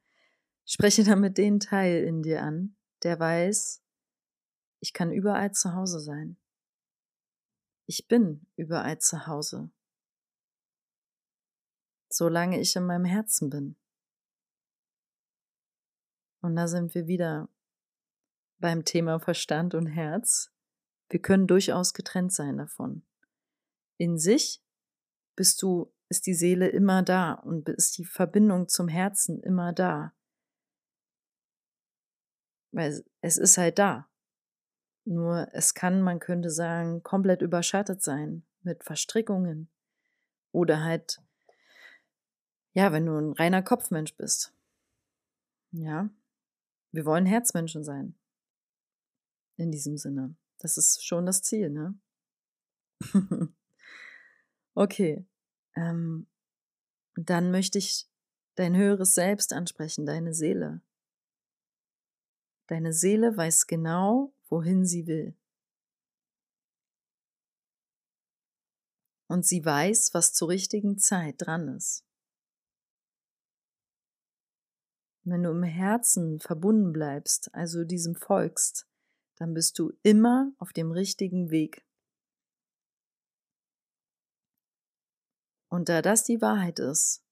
ich 0.66 0.74
spreche 0.74 1.04
damit 1.06 1.38
den 1.38 1.60
Teil 1.60 2.04
in 2.04 2.24
dir 2.24 2.42
an, 2.42 2.76
der 3.04 3.20
weiß, 3.20 3.82
ich 4.82 4.94
kann 4.94 5.12
überall 5.12 5.52
zu 5.52 5.74
Hause 5.74 6.00
sein. 6.00 6.38
Ich 7.86 8.08
bin 8.08 8.46
überall 8.56 9.00
zu 9.00 9.28
Hause. 9.28 9.72
Solange 12.10 12.60
ich 12.60 12.76
in 12.76 12.86
meinem 12.86 13.06
Herzen 13.06 13.50
bin. 13.50 13.76
Und 16.42 16.56
da 16.56 16.68
sind 16.68 16.94
wir 16.96 17.08
wieder 17.08 17.50
beim 18.60 18.86
Thema 18.86 19.20
Verstand 19.20 19.74
und 19.74 19.88
Herz. 19.88 20.52
Wir 21.10 21.22
können 21.22 21.48
durchaus 21.48 21.94
getrennt 21.94 22.34
sein 22.34 22.58
davon. 22.58 23.04
In 23.98 24.18
sich 24.18 24.64
bist 25.36 25.62
du, 25.62 25.94
ist 26.10 26.28
die 26.28 26.34
Seele 26.34 26.68
immer 26.70 27.04
da 27.04 27.34
und 27.34 27.68
ist 27.70 27.98
die 27.98 28.06
Verbindung 28.06 28.68
zum 28.68 28.88
Herzen 28.88 29.42
immer 29.42 29.74
da. 29.74 30.14
Weil 32.72 33.04
es 33.22 33.38
ist 33.38 33.58
halt 33.58 33.80
da. 33.80 34.08
Nur 35.06 35.50
es 35.54 35.74
kann, 35.74 36.02
man 36.02 36.20
könnte 36.20 36.52
sagen, 36.52 37.02
komplett 37.02 37.42
überschattet 37.42 38.04
sein 38.04 38.46
mit 38.62 38.84
Verstrickungen. 38.84 39.70
Oder 40.52 40.84
halt, 40.84 41.22
ja, 42.74 42.92
wenn 42.92 43.06
du 43.06 43.18
ein 43.18 43.34
reiner 43.34 43.64
Kopfmensch 43.64 44.16
bist. 44.16 44.54
Ja, 45.72 46.10
wir 46.92 47.06
wollen 47.06 47.26
Herzmenschen 47.26 47.84
sein. 47.84 48.16
In 49.58 49.72
diesem 49.72 49.98
Sinne. 49.98 50.36
Das 50.60 50.78
ist 50.78 51.06
schon 51.06 51.26
das 51.26 51.42
Ziel, 51.42 51.70
ne? 51.70 51.98
okay. 54.74 55.26
Ähm, 55.76 56.28
dann 57.16 57.52
möchte 57.52 57.78
ich 57.78 58.08
dein 58.56 58.76
höheres 58.76 59.16
Selbst 59.16 59.54
ansprechen, 59.54 60.06
deine 60.06 60.34
Seele. 60.34 60.82
Deine 62.68 62.94
Seele 62.94 63.36
weiß 63.36 63.68
genau, 63.68 64.34
wohin 64.50 64.86
sie 64.86 65.08
will. 65.08 65.36
Und 69.28 69.46
sie 69.46 69.64
weiß, 69.64 70.14
was 70.14 70.34
zur 70.34 70.50
richtigen 70.50 70.98
Zeit 70.98 71.36
dran 71.38 71.68
ist. 71.68 72.04
Wenn 75.24 75.44
du 75.44 75.52
im 75.52 75.64
Herzen 75.64 76.40
verbunden 76.40 76.92
bleibst, 76.94 77.54
also 77.54 77.84
diesem 77.84 78.16
folgst, 78.16 78.88
dann 79.36 79.54
bist 79.54 79.78
du 79.80 79.94
immer 80.04 80.52
auf 80.58 80.74
dem 80.74 80.92
richtigen 80.92 81.50
Weg. 81.50 81.86
Und 85.70 85.88
da 85.88 86.02
das 86.02 86.24
die 86.24 86.42
Wahrheit 86.42 86.80
ist, 86.80 87.24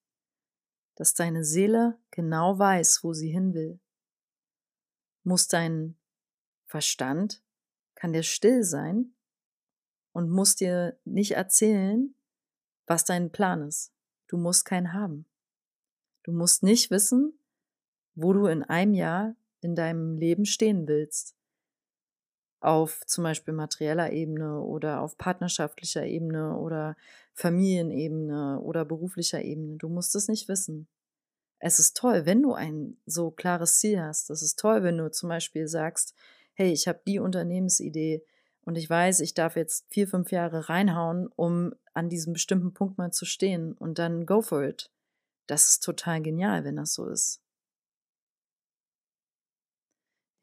dass 0.96 1.14
deine 1.14 1.44
Seele 1.44 2.00
genau 2.12 2.58
weiß, 2.58 3.04
wo 3.04 3.14
sie 3.14 3.30
hin 3.30 3.54
will, 3.54 3.80
muss 5.24 5.48
dein 5.48 5.98
Verstand, 6.66 7.44
kann 7.96 8.14
der 8.14 8.24
still 8.24 8.64
sein 8.64 9.16
und 10.12 10.30
muss 10.30 10.56
dir 10.56 11.00
nicht 11.04 11.32
erzählen, 11.32 12.16
was 12.86 13.06
dein 13.06 13.32
Plan 13.32 13.62
ist. 13.68 13.94
Du 14.28 14.38
musst 14.38 14.66
keinen 14.66 14.94
haben. 14.94 15.26
Du 16.24 16.32
musst 16.32 16.64
nicht 16.64 16.90
wissen, 16.90 17.37
wo 18.18 18.34
du 18.34 18.48
in 18.48 18.64
einem 18.64 18.96
Jahr 18.96 19.36
in 19.62 19.76
deinem 19.76 20.18
Leben 20.18 20.46
stehen 20.46 20.88
willst. 20.88 21.36
Auf 22.60 23.06
zum 23.06 23.24
Beispiel 23.24 23.54
materieller 23.54 24.12
Ebene 24.12 24.60
oder 24.60 25.02
auf 25.02 25.18
partnerschaftlicher 25.18 26.04
Ebene 26.04 26.58
oder 26.58 26.98
Familienebene 27.34 28.60
oder 28.60 28.86
beruflicher 28.86 29.44
Ebene. 29.44 29.78
Du 29.78 29.88
musst 29.88 30.16
es 30.16 30.28
nicht 30.28 30.48
wissen. 30.48 30.88
Es 31.60 31.78
ist 31.78 31.96
toll, 31.96 32.26
wenn 32.26 32.42
du 32.42 32.54
ein 32.54 32.98
so 33.06 33.30
klares 33.30 33.80
Ziel 33.80 34.02
hast. 34.02 34.32
Es 34.32 34.42
ist 34.42 34.58
toll, 34.58 34.82
wenn 34.82 34.98
du 34.98 35.12
zum 35.12 35.30
Beispiel 35.30 35.68
sagst, 35.68 36.16
hey, 36.54 36.72
ich 36.72 36.88
habe 36.88 37.02
die 37.06 37.20
Unternehmensidee 37.20 38.26
und 38.62 38.78
ich 38.78 38.90
weiß, 38.90 39.20
ich 39.20 39.36
darf 39.36 39.56
jetzt 39.56 39.86
vier, 39.90 40.08
fünf 40.08 40.32
Jahre 40.32 40.70
reinhauen, 40.70 41.28
um 41.36 41.76
an 41.94 42.10
diesem 42.10 42.34
bestimmten 42.34 42.74
Punkt 42.74 42.98
mal 42.98 43.12
zu 43.12 43.26
stehen 43.26 43.74
und 43.74 44.00
dann 44.00 44.26
go 44.26 44.42
for 44.42 44.64
it. 44.64 44.92
Das 45.46 45.70
ist 45.70 45.84
total 45.84 46.24
genial, 46.24 46.64
wenn 46.64 46.78
das 46.78 46.96
so 46.96 47.08
ist. 47.08 47.42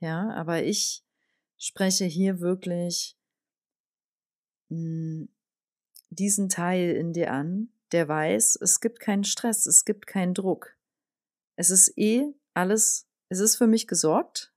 Ja, 0.01 0.31
aber 0.35 0.63
ich 0.63 1.05
spreche 1.57 2.05
hier 2.05 2.41
wirklich 2.41 3.17
hm, 4.69 5.29
diesen 6.11 6.49
Teil 6.49 6.91
in 6.97 7.13
dir 7.13 7.33
an, 7.33 7.71
der 7.93 8.09
weiß, 8.09 8.59
es 8.61 8.81
gibt 8.81 9.01
keinen 9.01 9.25
Stress, 9.25 9.67
es 9.67 9.85
gibt 9.85 10.07
keinen 10.07 10.35
Druck. 10.35 10.77
Es 11.57 11.71
ist 11.71 11.97
eh 11.97 12.35
alles, 12.55 13.09
es 13.29 13.41
ist 13.41 13.57
für 13.57 13.67
mich 13.67 13.87
gesorgt, 13.87 14.55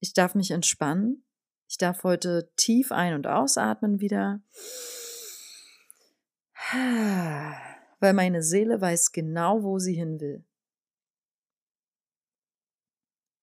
ich 0.00 0.12
darf 0.12 0.34
mich 0.34 0.50
entspannen. 0.50 1.24
Ich 1.68 1.78
darf 1.78 2.04
heute 2.04 2.50
tief 2.56 2.92
ein- 2.92 3.14
und 3.14 3.26
ausatmen 3.26 4.00
wieder. 4.00 4.40
Weil 8.00 8.12
meine 8.12 8.42
Seele 8.42 8.80
weiß 8.80 9.12
genau, 9.12 9.62
wo 9.62 9.78
sie 9.78 9.94
hin 9.94 10.20
will. 10.20 10.44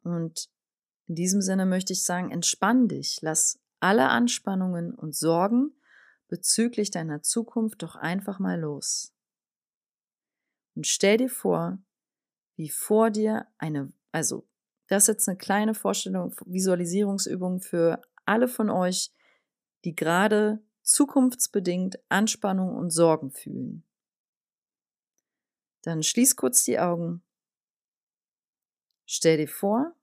Und 0.04 0.50
in 1.08 1.16
diesem 1.16 1.42
Sinne 1.42 1.66
möchte 1.66 1.94
ich 1.94 2.04
sagen, 2.04 2.32
entspann 2.32 2.88
dich, 2.88 3.20
lass 3.22 3.60
alle 3.80 4.10
Anspannungen 4.10 4.94
und 4.94 5.16
Sorgen 5.16 5.76
bezüglich 6.28 6.90
deiner 6.90 7.22
Zukunft 7.22 7.84
doch 7.84 7.96
einfach 7.96 8.40
mal 8.40 8.60
los. 8.60 9.14
Und 10.76 10.88
stell 10.88 11.18
dir 11.18 11.30
vor, 11.30 11.78
wie 12.56 12.70
vor 12.70 13.12
dir 13.12 13.48
eine, 13.58 13.92
also 14.12 14.48
das 14.88 15.04
ist 15.04 15.08
jetzt 15.08 15.30
eine 15.30 15.38
kleine 15.38 15.76
Vorstellung, 15.76 16.34
Visualisierungsübung 16.46 17.60
für 17.60 18.02
alle 18.26 18.48
von 18.48 18.70
euch, 18.70 19.12
die 19.86 19.96
gerade 19.96 20.64
zukunftsbedingt 20.82 22.00
Anspannung 22.10 22.76
und 22.76 22.90
Sorgen 22.92 23.32
fühlen. 23.32 23.84
Dann 25.82 26.04
schließ 26.04 26.36
kurz 26.36 26.64
die 26.64 26.80
Augen. 26.80 27.22
Stell 29.06 29.38
dir 29.38 29.48
vor, 29.48 29.94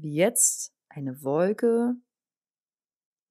wie 0.00 0.14
jetzt 0.14 0.72
eine 0.88 1.22
Wolke, 1.24 1.96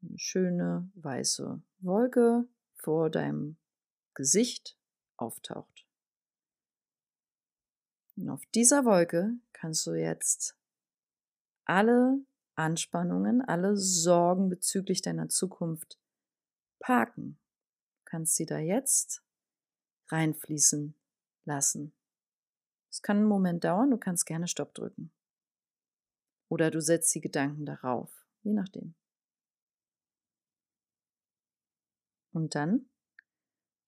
eine 0.02 0.20
schöne 0.20 0.92
weiße 0.96 1.62
Wolke 1.80 2.46
vor 2.76 3.10
deinem 3.10 3.58
Gesicht 4.14 4.78
auftaucht. 5.16 5.86
Und 8.18 8.30
auf 8.30 8.46
dieser 8.54 8.84
Wolke 8.84 9.32
kannst 9.54 9.88
du 9.88 9.94
jetzt 9.94 10.58
alle 11.66 12.20
Anspannungen, 12.56 13.42
alle 13.42 13.78
Sorgen 13.78 14.50
bezüglich 14.50 15.02
deiner 15.02 15.30
Zukunft 15.30 16.00
parken. 16.80 17.40
Du 18.00 18.02
kannst 18.06 18.36
sie 18.36 18.46
da 18.46 18.58
jetzt 18.58 19.24
reinfließen 20.10 20.96
lassen. 21.46 21.94
Es 22.90 23.02
kann 23.02 23.18
einen 23.18 23.28
Moment 23.28 23.64
dauern, 23.64 23.92
du 23.92 23.98
kannst 23.98 24.26
gerne 24.26 24.48
Stopp 24.48 24.74
drücken. 24.74 25.12
Oder 26.50 26.72
du 26.72 26.82
setzt 26.82 27.14
die 27.14 27.22
Gedanken 27.22 27.66
darauf, 27.66 28.12
je 28.44 28.54
nachdem. 28.54 28.96
Und 32.32 32.56
dann, 32.56 32.90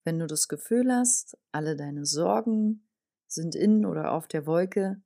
wenn 0.04 0.20
du 0.20 0.28
das 0.28 0.48
Gefühl 0.48 0.92
hast, 0.92 1.38
alle 1.52 1.76
deine 1.76 2.06
Sorgen 2.06 2.88
sind 3.28 3.56
in 3.56 3.86
oder 3.86 4.12
auf 4.12 4.28
der 4.28 4.46
Wolke, 4.46 5.02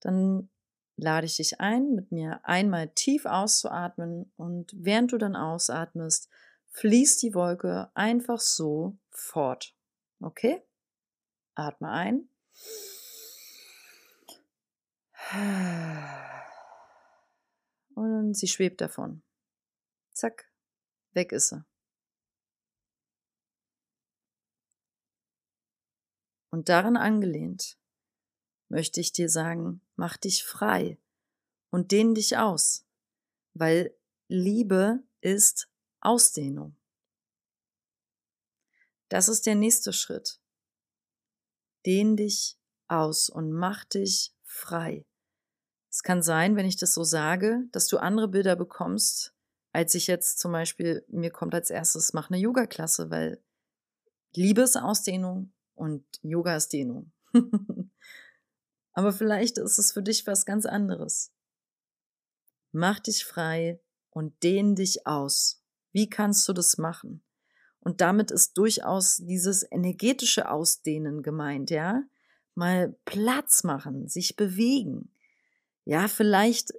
dann 0.00 0.48
lade 0.96 1.26
ich 1.26 1.36
dich 1.36 1.60
ein, 1.60 1.94
mit 1.94 2.12
mir 2.12 2.40
einmal 2.44 2.88
tief 2.88 3.26
auszuatmen 3.26 4.32
und 4.36 4.72
während 4.76 5.12
du 5.12 5.18
dann 5.18 5.36
ausatmest, 5.36 6.30
fließt 6.70 7.22
die 7.22 7.34
Wolke 7.34 7.90
einfach 7.94 8.40
so 8.40 8.96
fort. 9.10 9.74
Okay? 10.20 10.62
Atme 11.54 11.88
ein. 11.90 12.28
Und 17.96 18.34
sie 18.34 18.46
schwebt 18.46 18.82
davon. 18.82 19.22
Zack, 20.12 20.52
weg 21.12 21.32
ist 21.32 21.48
sie. 21.48 21.64
Und 26.50 26.68
daran 26.68 26.98
angelehnt 26.98 27.78
möchte 28.68 29.00
ich 29.00 29.12
dir 29.12 29.30
sagen, 29.30 29.80
mach 29.94 30.18
dich 30.18 30.44
frei 30.44 30.98
und 31.70 31.90
dehn 31.90 32.14
dich 32.14 32.36
aus, 32.36 32.86
weil 33.54 33.96
Liebe 34.28 35.02
ist 35.22 35.70
Ausdehnung. 36.00 36.76
Das 39.08 39.28
ist 39.28 39.46
der 39.46 39.54
nächste 39.54 39.94
Schritt. 39.94 40.38
Dehn 41.86 42.14
dich 42.18 42.58
aus 42.88 43.30
und 43.30 43.52
mach 43.52 43.84
dich 43.86 44.34
frei. 44.42 45.06
Es 45.96 46.02
kann 46.02 46.20
sein, 46.22 46.56
wenn 46.56 46.66
ich 46.66 46.76
das 46.76 46.92
so 46.92 47.04
sage, 47.04 47.62
dass 47.72 47.88
du 47.88 47.96
andere 47.96 48.28
Bilder 48.28 48.54
bekommst, 48.54 49.32
als 49.72 49.94
ich 49.94 50.06
jetzt 50.08 50.38
zum 50.38 50.52
Beispiel, 50.52 51.06
mir 51.08 51.30
kommt 51.30 51.54
als 51.54 51.70
erstes, 51.70 52.12
mach 52.12 52.28
eine 52.28 52.38
Yoga-Klasse, 52.38 53.08
weil 53.08 53.42
Liebe 54.34 54.60
ist 54.60 54.76
Ausdehnung 54.76 55.54
und 55.74 56.04
Yoga 56.20 56.54
ist 56.54 56.74
Dehnung. 56.74 57.12
Aber 58.92 59.10
vielleicht 59.10 59.56
ist 59.56 59.78
es 59.78 59.90
für 59.90 60.02
dich 60.02 60.26
was 60.26 60.44
ganz 60.44 60.66
anderes. 60.66 61.32
Mach 62.72 63.00
dich 63.00 63.24
frei 63.24 63.80
und 64.10 64.42
dehn 64.42 64.74
dich 64.74 65.06
aus. 65.06 65.62
Wie 65.92 66.10
kannst 66.10 66.46
du 66.46 66.52
das 66.52 66.76
machen? 66.76 67.22
Und 67.80 68.02
damit 68.02 68.30
ist 68.30 68.58
durchaus 68.58 69.16
dieses 69.16 69.66
energetische 69.72 70.50
Ausdehnen 70.50 71.22
gemeint, 71.22 71.70
ja? 71.70 72.02
Mal 72.54 72.98
Platz 73.06 73.64
machen, 73.64 74.08
sich 74.08 74.36
bewegen. 74.36 75.10
Ja, 75.86 76.08
vielleicht, 76.08 76.72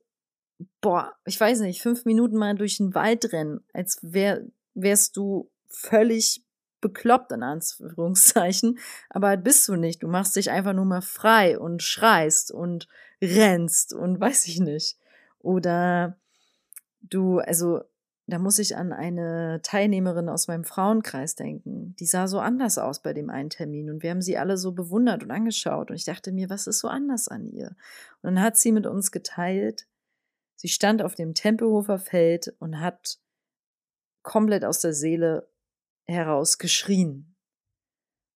boah, 0.81 1.15
ich 1.25 1.39
weiß 1.39 1.61
nicht, 1.61 1.81
fünf 1.81 2.03
Minuten 2.03 2.35
mal 2.35 2.55
durch 2.55 2.77
den 2.77 2.93
Wald 2.93 3.31
rennen, 3.31 3.61
als 3.73 3.99
wär, 4.01 4.45
wärst 4.73 5.15
du 5.15 5.49
völlig 5.69 6.43
bekloppt 6.81 7.31
in 7.31 7.41
Anführungszeichen, 7.41 8.79
aber 9.09 9.37
bist 9.37 9.65
du 9.69 9.75
nicht. 9.75 10.03
Du 10.03 10.09
machst 10.09 10.35
dich 10.35 10.51
einfach 10.51 10.73
nur 10.73 10.83
mal 10.83 11.01
frei 11.01 11.57
und 11.57 11.81
schreist 11.81 12.51
und 12.51 12.89
rennst 13.21 13.93
und 13.93 14.19
weiß 14.19 14.45
ich 14.47 14.59
nicht. 14.59 14.97
Oder 15.39 16.17
du, 17.01 17.39
also 17.39 17.83
da 18.29 18.39
muss 18.39 18.59
ich 18.59 18.75
an 18.75 18.91
eine 18.91 19.61
Teilnehmerin 19.63 20.27
aus 20.27 20.49
meinem 20.49 20.65
Frauenkreis 20.65 21.35
denken. 21.35 21.95
Die 21.95 22.05
sah 22.05 22.27
so 22.27 22.39
anders 22.39 22.77
aus 22.77 23.01
bei 23.01 23.13
dem 23.13 23.29
einen 23.29 23.49
Termin 23.49 23.89
und 23.89 24.03
wir 24.03 24.09
haben 24.09 24.21
sie 24.21 24.37
alle 24.37 24.57
so 24.57 24.73
bewundert 24.73 25.23
und 25.23 25.31
angeschaut 25.31 25.89
und 25.89 25.95
ich 25.95 26.03
dachte 26.03 26.33
mir, 26.33 26.49
was 26.49 26.67
ist 26.67 26.79
so 26.79 26.89
anders 26.89 27.29
an 27.29 27.47
ihr? 27.47 27.69
Und 28.21 28.35
dann 28.35 28.41
hat 28.41 28.57
sie 28.57 28.73
mit 28.73 28.85
uns 28.85 29.11
geteilt, 29.11 29.87
sie 30.55 30.67
stand 30.67 31.01
auf 31.01 31.15
dem 31.15 31.35
Tempelhofer 31.35 31.99
Feld 31.99 32.53
und 32.59 32.81
hat 32.81 33.17
komplett 34.23 34.65
aus 34.65 34.81
der 34.81 34.93
Seele 34.93 35.49
heraus 36.03 36.57
geschrien. 36.57 37.33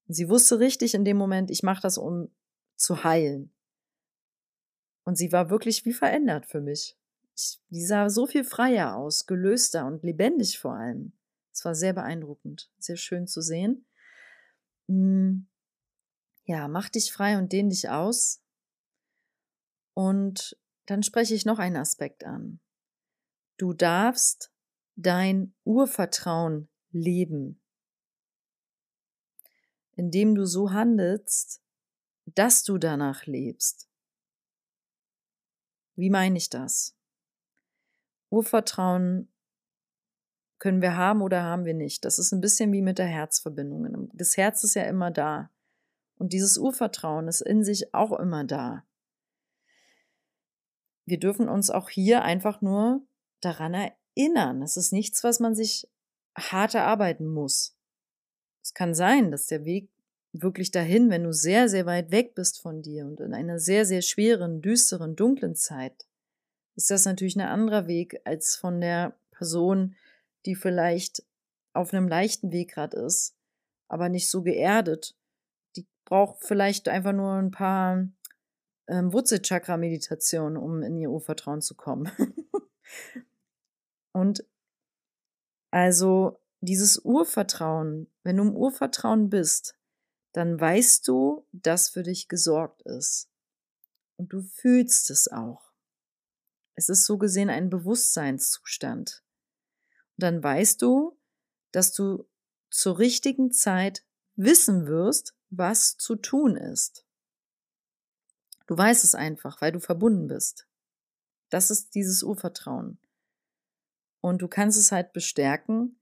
Und 0.07 0.15
sie 0.15 0.29
wusste 0.29 0.59
richtig 0.59 0.93
in 0.93 1.03
dem 1.03 1.17
Moment, 1.17 1.51
ich 1.51 1.63
mache 1.63 1.81
das, 1.81 1.97
um 1.97 2.29
zu 2.77 3.03
heilen. 3.03 3.53
Und 5.03 5.17
sie 5.17 5.33
war 5.33 5.49
wirklich 5.49 5.83
wie 5.83 5.93
verändert 5.93 6.45
für 6.45 6.61
mich. 6.61 6.97
Die 7.69 7.85
sah 7.85 8.09
so 8.09 8.25
viel 8.25 8.43
freier 8.43 8.95
aus, 8.95 9.25
gelöster 9.25 9.85
und 9.85 10.03
lebendig 10.03 10.59
vor 10.59 10.73
allem. 10.73 11.13
Es 11.53 11.65
war 11.65 11.75
sehr 11.75 11.93
beeindruckend, 11.93 12.71
sehr 12.77 12.97
schön 12.97 13.27
zu 13.27 13.41
sehen. 13.41 13.85
Hm. 14.87 15.47
Ja, 16.45 16.67
mach 16.67 16.89
dich 16.89 17.11
frei 17.11 17.37
und 17.37 17.51
dehn 17.51 17.69
dich 17.69 17.89
aus. 17.89 18.41
Und 19.93 20.57
dann 20.85 21.03
spreche 21.03 21.35
ich 21.35 21.45
noch 21.45 21.59
einen 21.59 21.77
Aspekt 21.77 22.25
an. 22.25 22.59
Du 23.57 23.73
darfst 23.73 24.51
dein 24.95 25.53
Urvertrauen 25.63 26.67
leben 26.91 27.61
indem 29.95 30.35
du 30.35 30.45
so 30.45 30.71
handelst, 30.71 31.61
dass 32.25 32.63
du 32.63 32.79
danach 32.79 33.25
lebst. 33.25 33.87
Wie 35.95 36.09
meine 36.09 36.37
ich 36.37 36.49
das? 36.49 36.97
Urvertrauen 38.31 39.27
können 40.57 40.81
wir 40.81 40.95
haben 40.95 41.21
oder 41.21 41.43
haben 41.43 41.65
wir 41.65 41.73
nicht. 41.73 42.05
Das 42.05 42.17
ist 42.17 42.31
ein 42.31 42.41
bisschen 42.41 42.71
wie 42.71 42.81
mit 42.81 42.97
der 42.97 43.07
Herzverbindung. 43.07 44.09
Das 44.13 44.37
Herz 44.37 44.63
ist 44.63 44.75
ja 44.75 44.83
immer 44.83 45.11
da. 45.11 45.49
Und 46.17 46.33
dieses 46.33 46.57
Urvertrauen 46.57 47.27
ist 47.27 47.41
in 47.41 47.63
sich 47.63 47.93
auch 47.93 48.17
immer 48.19 48.43
da. 48.43 48.85
Wir 51.05 51.19
dürfen 51.19 51.49
uns 51.49 51.71
auch 51.71 51.89
hier 51.89 52.23
einfach 52.23 52.61
nur 52.61 53.01
daran 53.41 53.73
erinnern. 53.73 54.61
Es 54.61 54.77
ist 54.77 54.93
nichts, 54.93 55.23
was 55.23 55.39
man 55.39 55.55
sich 55.55 55.89
hart 56.37 56.75
erarbeiten 56.75 57.27
muss. 57.27 57.75
Es 58.63 58.73
kann 58.73 58.93
sein, 58.93 59.31
dass 59.31 59.47
der 59.47 59.65
Weg 59.65 59.89
wirklich 60.31 60.71
dahin, 60.71 61.09
wenn 61.09 61.23
du 61.23 61.33
sehr, 61.33 61.67
sehr 61.67 61.85
weit 61.85 62.11
weg 62.11 62.35
bist 62.35 62.61
von 62.61 62.81
dir 62.81 63.05
und 63.05 63.19
in 63.19 63.33
einer 63.33 63.59
sehr, 63.59 63.85
sehr 63.85 64.01
schweren, 64.01 64.61
düsteren, 64.61 65.15
dunklen 65.15 65.55
Zeit, 65.55 66.05
ist 66.75 66.89
das 66.89 67.05
natürlich 67.05 67.35
ein 67.35 67.41
anderer 67.41 67.87
Weg 67.87 68.21
als 68.25 68.55
von 68.55 68.81
der 68.81 69.15
Person, 69.31 69.95
die 70.45 70.55
vielleicht 70.55 71.23
auf 71.73 71.93
einem 71.93 72.07
leichten 72.07 72.51
Weg 72.51 72.73
gerade 72.73 72.97
ist, 72.97 73.35
aber 73.87 74.09
nicht 74.09 74.29
so 74.29 74.41
geerdet. 74.41 75.15
Die 75.75 75.85
braucht 76.05 76.43
vielleicht 76.43 76.87
einfach 76.87 77.13
nur 77.13 77.33
ein 77.33 77.51
paar 77.51 78.07
ähm, 78.87 79.13
Wurzelchakra-Meditationen, 79.13 80.57
um 80.57 80.81
in 80.83 80.97
ihr 80.97 81.11
Urvertrauen 81.11 81.61
zu 81.61 81.75
kommen. 81.75 82.11
und 84.11 84.45
also 85.71 86.39
dieses 86.59 86.97
Urvertrauen, 86.99 88.07
wenn 88.23 88.37
du 88.37 88.43
im 88.43 88.55
Urvertrauen 88.55 89.29
bist, 89.29 89.75
dann 90.33 90.59
weißt 90.59 91.07
du, 91.07 91.45
dass 91.51 91.89
für 91.89 92.03
dich 92.03 92.27
gesorgt 92.27 92.81
ist. 92.83 93.29
Und 94.17 94.33
du 94.33 94.41
fühlst 94.41 95.09
es 95.09 95.27
auch. 95.29 95.70
Es 96.81 96.89
ist 96.89 97.05
so 97.05 97.19
gesehen 97.19 97.51
ein 97.51 97.69
Bewusstseinszustand. 97.69 99.23
Und 100.17 100.23
dann 100.23 100.43
weißt 100.43 100.81
du, 100.81 101.15
dass 101.71 101.93
du 101.93 102.27
zur 102.71 102.97
richtigen 102.97 103.51
Zeit 103.51 104.03
wissen 104.35 104.87
wirst, 104.87 105.35
was 105.51 105.97
zu 105.97 106.15
tun 106.15 106.57
ist. 106.57 107.05
Du 108.65 108.75
weißt 108.75 109.03
es 109.03 109.13
einfach, 109.13 109.61
weil 109.61 109.73
du 109.73 109.79
verbunden 109.79 110.27
bist. 110.27 110.67
Das 111.49 111.69
ist 111.69 111.93
dieses 111.93 112.23
Urvertrauen. 112.23 112.99
Und 114.19 114.41
du 114.41 114.47
kannst 114.47 114.79
es 114.79 114.91
halt 114.91 115.13
bestärken, 115.13 116.01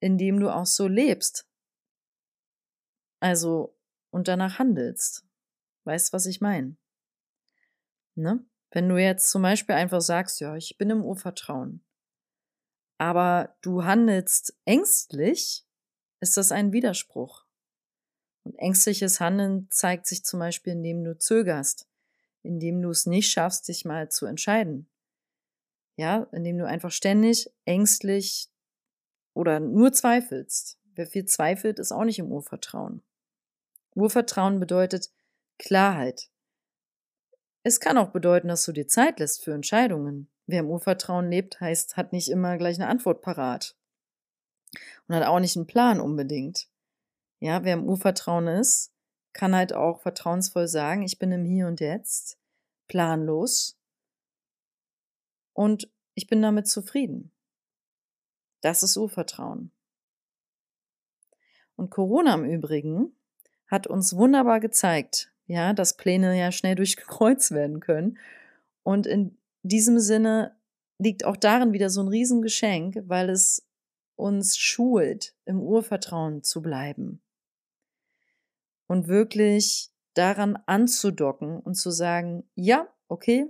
indem 0.00 0.40
du 0.40 0.54
auch 0.54 0.66
so 0.66 0.88
lebst. 0.88 1.48
Also, 3.20 3.74
und 4.10 4.28
danach 4.28 4.58
handelst. 4.58 5.26
Weißt, 5.84 6.12
was 6.12 6.26
ich 6.26 6.42
meine? 6.42 6.76
Ne? 8.14 8.44
Wenn 8.70 8.88
du 8.88 8.96
jetzt 8.96 9.30
zum 9.30 9.42
Beispiel 9.42 9.74
einfach 9.74 10.00
sagst, 10.00 10.40
ja, 10.40 10.56
ich 10.56 10.76
bin 10.78 10.90
im 10.90 11.04
Urvertrauen, 11.04 11.84
aber 12.98 13.56
du 13.60 13.84
handelst 13.84 14.56
ängstlich, 14.64 15.64
ist 16.20 16.36
das 16.36 16.52
ein 16.52 16.72
Widerspruch. 16.72 17.44
Und 18.44 18.54
ängstliches 18.58 19.20
Handeln 19.20 19.68
zeigt 19.70 20.06
sich 20.06 20.24
zum 20.24 20.40
Beispiel, 20.40 20.72
indem 20.72 21.04
du 21.04 21.18
zögerst, 21.18 21.88
indem 22.42 22.80
du 22.80 22.90
es 22.90 23.06
nicht 23.06 23.30
schaffst, 23.30 23.68
dich 23.68 23.84
mal 23.84 24.08
zu 24.08 24.26
entscheiden. 24.26 24.88
Ja, 25.96 26.28
indem 26.32 26.58
du 26.58 26.66
einfach 26.66 26.90
ständig 26.90 27.50
ängstlich 27.64 28.50
oder 29.34 29.60
nur 29.60 29.92
zweifelst. 29.92 30.78
Wer 30.94 31.06
viel 31.06 31.26
zweifelt, 31.26 31.78
ist 31.78 31.92
auch 31.92 32.04
nicht 32.04 32.18
im 32.18 32.30
Urvertrauen. 32.32 33.02
Urvertrauen 33.94 34.60
bedeutet 34.60 35.10
Klarheit. 35.58 36.30
Es 37.66 37.80
kann 37.80 37.98
auch 37.98 38.10
bedeuten, 38.10 38.46
dass 38.46 38.64
du 38.64 38.70
dir 38.70 38.86
Zeit 38.86 39.18
lässt 39.18 39.42
für 39.42 39.52
Entscheidungen. 39.52 40.30
Wer 40.46 40.60
im 40.60 40.70
Urvertrauen 40.70 41.28
lebt, 41.28 41.60
heißt, 41.60 41.96
hat 41.96 42.12
nicht 42.12 42.28
immer 42.28 42.58
gleich 42.58 42.76
eine 42.76 42.86
Antwort 42.86 43.22
parat. 43.22 43.76
Und 45.08 45.16
hat 45.16 45.24
auch 45.24 45.40
nicht 45.40 45.56
einen 45.56 45.66
Plan 45.66 46.00
unbedingt. 46.00 46.68
Ja, 47.40 47.64
wer 47.64 47.74
im 47.74 47.82
Urvertrauen 47.82 48.46
ist, 48.46 48.92
kann 49.32 49.52
halt 49.52 49.72
auch 49.72 50.00
vertrauensvoll 50.00 50.68
sagen, 50.68 51.02
ich 51.02 51.18
bin 51.18 51.32
im 51.32 51.44
Hier 51.44 51.66
und 51.66 51.80
Jetzt, 51.80 52.38
planlos 52.86 53.76
und 55.52 55.90
ich 56.14 56.28
bin 56.28 56.42
damit 56.42 56.68
zufrieden. 56.68 57.32
Das 58.60 58.84
ist 58.84 58.96
Urvertrauen. 58.96 59.72
Und 61.74 61.90
Corona 61.90 62.34
im 62.36 62.44
Übrigen 62.44 63.16
hat 63.66 63.88
uns 63.88 64.14
wunderbar 64.14 64.60
gezeigt, 64.60 65.32
ja, 65.46 65.72
dass 65.72 65.96
Pläne 65.96 66.38
ja 66.38 66.52
schnell 66.52 66.74
durchgekreuzt 66.74 67.52
werden 67.52 67.80
können. 67.80 68.18
Und 68.82 69.06
in 69.06 69.38
diesem 69.62 69.98
Sinne 69.98 70.56
liegt 70.98 71.24
auch 71.24 71.36
darin 71.36 71.72
wieder 71.72 71.90
so 71.90 72.02
ein 72.02 72.08
Riesengeschenk, 72.08 73.02
weil 73.06 73.30
es 73.30 73.66
uns 74.16 74.56
schult, 74.56 75.34
im 75.44 75.60
Urvertrauen 75.60 76.42
zu 76.42 76.62
bleiben. 76.62 77.22
Und 78.86 79.08
wirklich 79.08 79.90
daran 80.14 80.56
anzudocken 80.66 81.60
und 81.60 81.74
zu 81.74 81.90
sagen, 81.90 82.44
ja, 82.54 82.88
okay, 83.08 83.46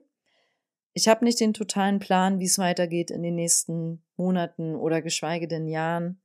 ich 0.92 1.08
habe 1.08 1.24
nicht 1.24 1.38
den 1.40 1.52
totalen 1.52 1.98
Plan, 1.98 2.40
wie 2.40 2.46
es 2.46 2.58
weitergeht 2.58 3.10
in 3.10 3.22
den 3.22 3.34
nächsten 3.34 4.02
Monaten 4.16 4.74
oder 4.74 5.02
geschweige 5.02 5.46
denn 5.46 5.68
Jahren. 5.68 6.20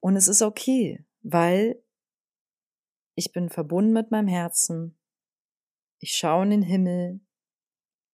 Und 0.00 0.16
es 0.16 0.28
ist 0.28 0.40
okay, 0.40 1.04
weil 1.22 1.80
ich 3.14 3.32
bin 3.32 3.48
verbunden 3.48 3.92
mit 3.92 4.10
meinem 4.10 4.28
Herzen. 4.28 4.98
Ich 5.98 6.12
schaue 6.12 6.44
in 6.44 6.50
den 6.50 6.62
Himmel. 6.62 7.20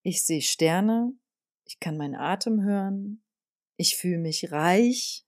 Ich 0.02 0.24
sehe 0.24 0.42
Sterne. 0.42 1.12
Ich 1.64 1.80
kann 1.80 1.96
meinen 1.96 2.14
Atem 2.14 2.62
hören. 2.62 3.22
Ich 3.76 3.96
fühle 3.96 4.18
mich 4.18 4.50
reich, 4.52 5.26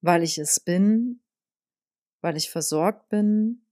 weil 0.00 0.22
ich 0.22 0.38
es 0.38 0.60
bin, 0.60 1.22
weil 2.20 2.36
ich 2.36 2.50
versorgt 2.50 3.08
bin 3.08 3.66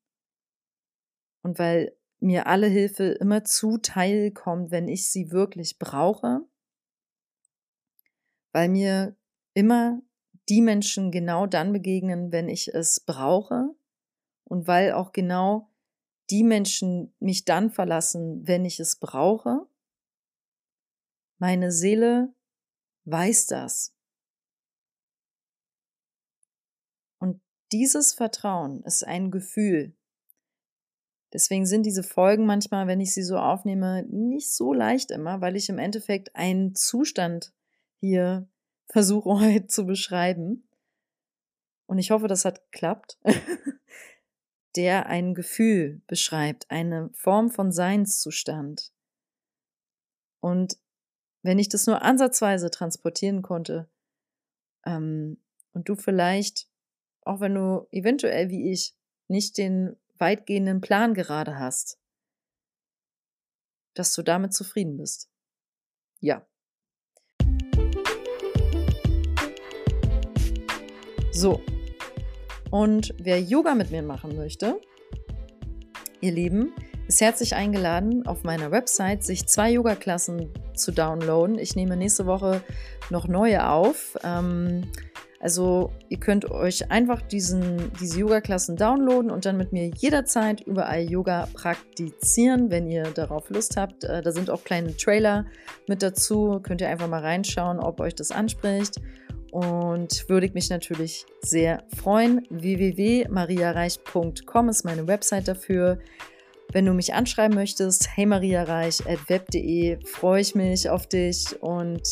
und 1.42 1.58
weil 1.58 1.96
mir 2.20 2.46
alle 2.46 2.68
Hilfe 2.68 3.04
immer 3.04 3.44
zuteil 3.44 4.30
kommt, 4.30 4.70
wenn 4.70 4.88
ich 4.88 5.10
sie 5.10 5.30
wirklich 5.30 5.78
brauche, 5.78 6.40
weil 8.52 8.70
mir 8.70 9.16
immer 9.52 10.00
die 10.48 10.62
Menschen 10.62 11.10
genau 11.10 11.46
dann 11.46 11.72
begegnen, 11.72 12.32
wenn 12.32 12.48
ich 12.48 12.68
es 12.68 13.00
brauche 13.00 13.74
und 14.44 14.66
weil 14.66 14.92
auch 14.92 15.12
genau 15.12 15.68
die 16.30 16.44
Menschen 16.44 17.14
mich 17.18 17.44
dann 17.44 17.70
verlassen, 17.70 18.46
wenn 18.46 18.64
ich 18.64 18.80
es 18.80 18.96
brauche. 18.96 19.66
Meine 21.38 21.70
Seele 21.70 22.32
weiß 23.04 23.46
das. 23.46 23.94
Und 27.18 27.40
dieses 27.72 28.14
Vertrauen 28.14 28.82
ist 28.84 29.06
ein 29.06 29.30
Gefühl. 29.30 29.94
Deswegen 31.32 31.66
sind 31.66 31.84
diese 31.84 32.04
Folgen 32.04 32.46
manchmal, 32.46 32.86
wenn 32.86 33.00
ich 33.00 33.12
sie 33.12 33.24
so 33.24 33.36
aufnehme, 33.36 34.04
nicht 34.04 34.52
so 34.52 34.72
leicht 34.72 35.10
immer, 35.10 35.40
weil 35.40 35.56
ich 35.56 35.68
im 35.68 35.78
Endeffekt 35.78 36.34
einen 36.36 36.76
Zustand 36.76 37.52
hier 37.98 38.48
versuche 38.86 39.30
heute 39.40 39.66
zu 39.66 39.84
beschreiben. 39.84 40.68
Und 41.86 41.98
ich 41.98 42.12
hoffe, 42.12 42.28
das 42.28 42.44
hat 42.44 42.62
geklappt. 42.70 43.18
der 44.76 45.06
ein 45.06 45.34
Gefühl 45.34 46.02
beschreibt, 46.06 46.70
eine 46.70 47.10
Form 47.14 47.50
von 47.50 47.72
Seinszustand. 47.72 48.92
Und 50.40 50.78
wenn 51.42 51.58
ich 51.58 51.68
das 51.68 51.86
nur 51.86 52.02
ansatzweise 52.02 52.70
transportieren 52.70 53.42
konnte, 53.42 53.88
ähm, 54.84 55.38
und 55.72 55.88
du 55.88 55.96
vielleicht, 55.96 56.68
auch 57.22 57.40
wenn 57.40 57.54
du 57.54 57.86
eventuell 57.90 58.48
wie 58.50 58.70
ich 58.70 58.94
nicht 59.28 59.58
den 59.58 59.96
weitgehenden 60.18 60.80
Plan 60.80 61.14
gerade 61.14 61.58
hast, 61.58 61.98
dass 63.94 64.14
du 64.14 64.22
damit 64.22 64.54
zufrieden 64.54 64.96
bist. 64.96 65.30
Ja. 66.20 66.46
So, 71.32 71.60
und 72.74 73.14
wer 73.18 73.40
Yoga 73.40 73.76
mit 73.76 73.92
mir 73.92 74.02
machen 74.02 74.34
möchte, 74.34 74.80
ihr 76.20 76.32
Lieben, 76.32 76.72
ist 77.06 77.20
herzlich 77.20 77.54
eingeladen, 77.54 78.26
auf 78.26 78.42
meiner 78.42 78.72
Website 78.72 79.22
sich 79.22 79.46
zwei 79.46 79.70
Yoga-Klassen 79.70 80.52
zu 80.74 80.90
downloaden. 80.90 81.56
Ich 81.56 81.76
nehme 81.76 81.96
nächste 81.96 82.26
Woche 82.26 82.62
noch 83.10 83.28
neue 83.28 83.68
auf. 83.70 84.18
Ähm, 84.24 84.90
also 85.38 85.92
ihr 86.08 86.18
könnt 86.18 86.50
euch 86.50 86.90
einfach 86.90 87.22
diesen, 87.22 87.92
diese 88.00 88.18
Yoga-Klassen 88.18 88.74
downloaden 88.74 89.30
und 89.30 89.46
dann 89.46 89.56
mit 89.56 89.72
mir 89.72 89.92
jederzeit 89.96 90.60
überall 90.62 91.08
Yoga 91.08 91.46
praktizieren, 91.54 92.72
wenn 92.72 92.90
ihr 92.90 93.04
darauf 93.04 93.50
Lust 93.50 93.76
habt. 93.76 94.02
Äh, 94.02 94.20
da 94.20 94.32
sind 94.32 94.50
auch 94.50 94.64
kleine 94.64 94.96
Trailer 94.96 95.46
mit 95.86 96.02
dazu. 96.02 96.58
Könnt 96.60 96.80
ihr 96.80 96.88
einfach 96.88 97.06
mal 97.06 97.20
reinschauen, 97.20 97.78
ob 97.78 98.00
euch 98.00 98.16
das 98.16 98.32
anspricht 98.32 99.00
und 99.54 100.28
würde 100.28 100.46
ich 100.46 100.54
mich 100.54 100.68
natürlich 100.68 101.24
sehr 101.40 101.84
freuen. 101.96 102.44
www.mariareich.com 102.50 104.68
ist 104.68 104.84
meine 104.84 105.06
Website 105.06 105.46
dafür. 105.46 106.00
Wenn 106.72 106.86
du 106.86 106.92
mich 106.92 107.14
anschreiben 107.14 107.54
möchtest, 107.54 108.08
hey 108.16 108.26
mariareich.web.de, 108.26 110.04
freue 110.06 110.40
ich 110.40 110.56
mich 110.56 110.90
auf 110.90 111.06
dich 111.06 111.62
und 111.62 112.02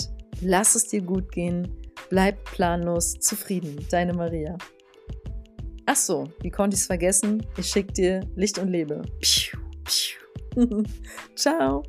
lass 0.40 0.76
es 0.76 0.87
dir 0.87 1.02
gut 1.02 1.33
gehen. 1.33 1.66
Bleib 2.11 2.44
planlos 2.44 3.18
zufrieden. 3.18 3.85
Deine 3.90 4.12
Maria. 4.12 4.57
Ach 5.87 5.96
so, 5.96 6.28
wie 6.42 6.50
konnte 6.50 6.76
ich 6.76 6.83
es 6.83 6.87
vergessen? 6.87 7.44
Ich 7.57 7.66
schicke 7.66 7.92
dir 7.92 8.20
Licht 8.37 8.61
und 8.61 8.68
Lebe. 8.68 9.02
Ciao. 11.35 11.83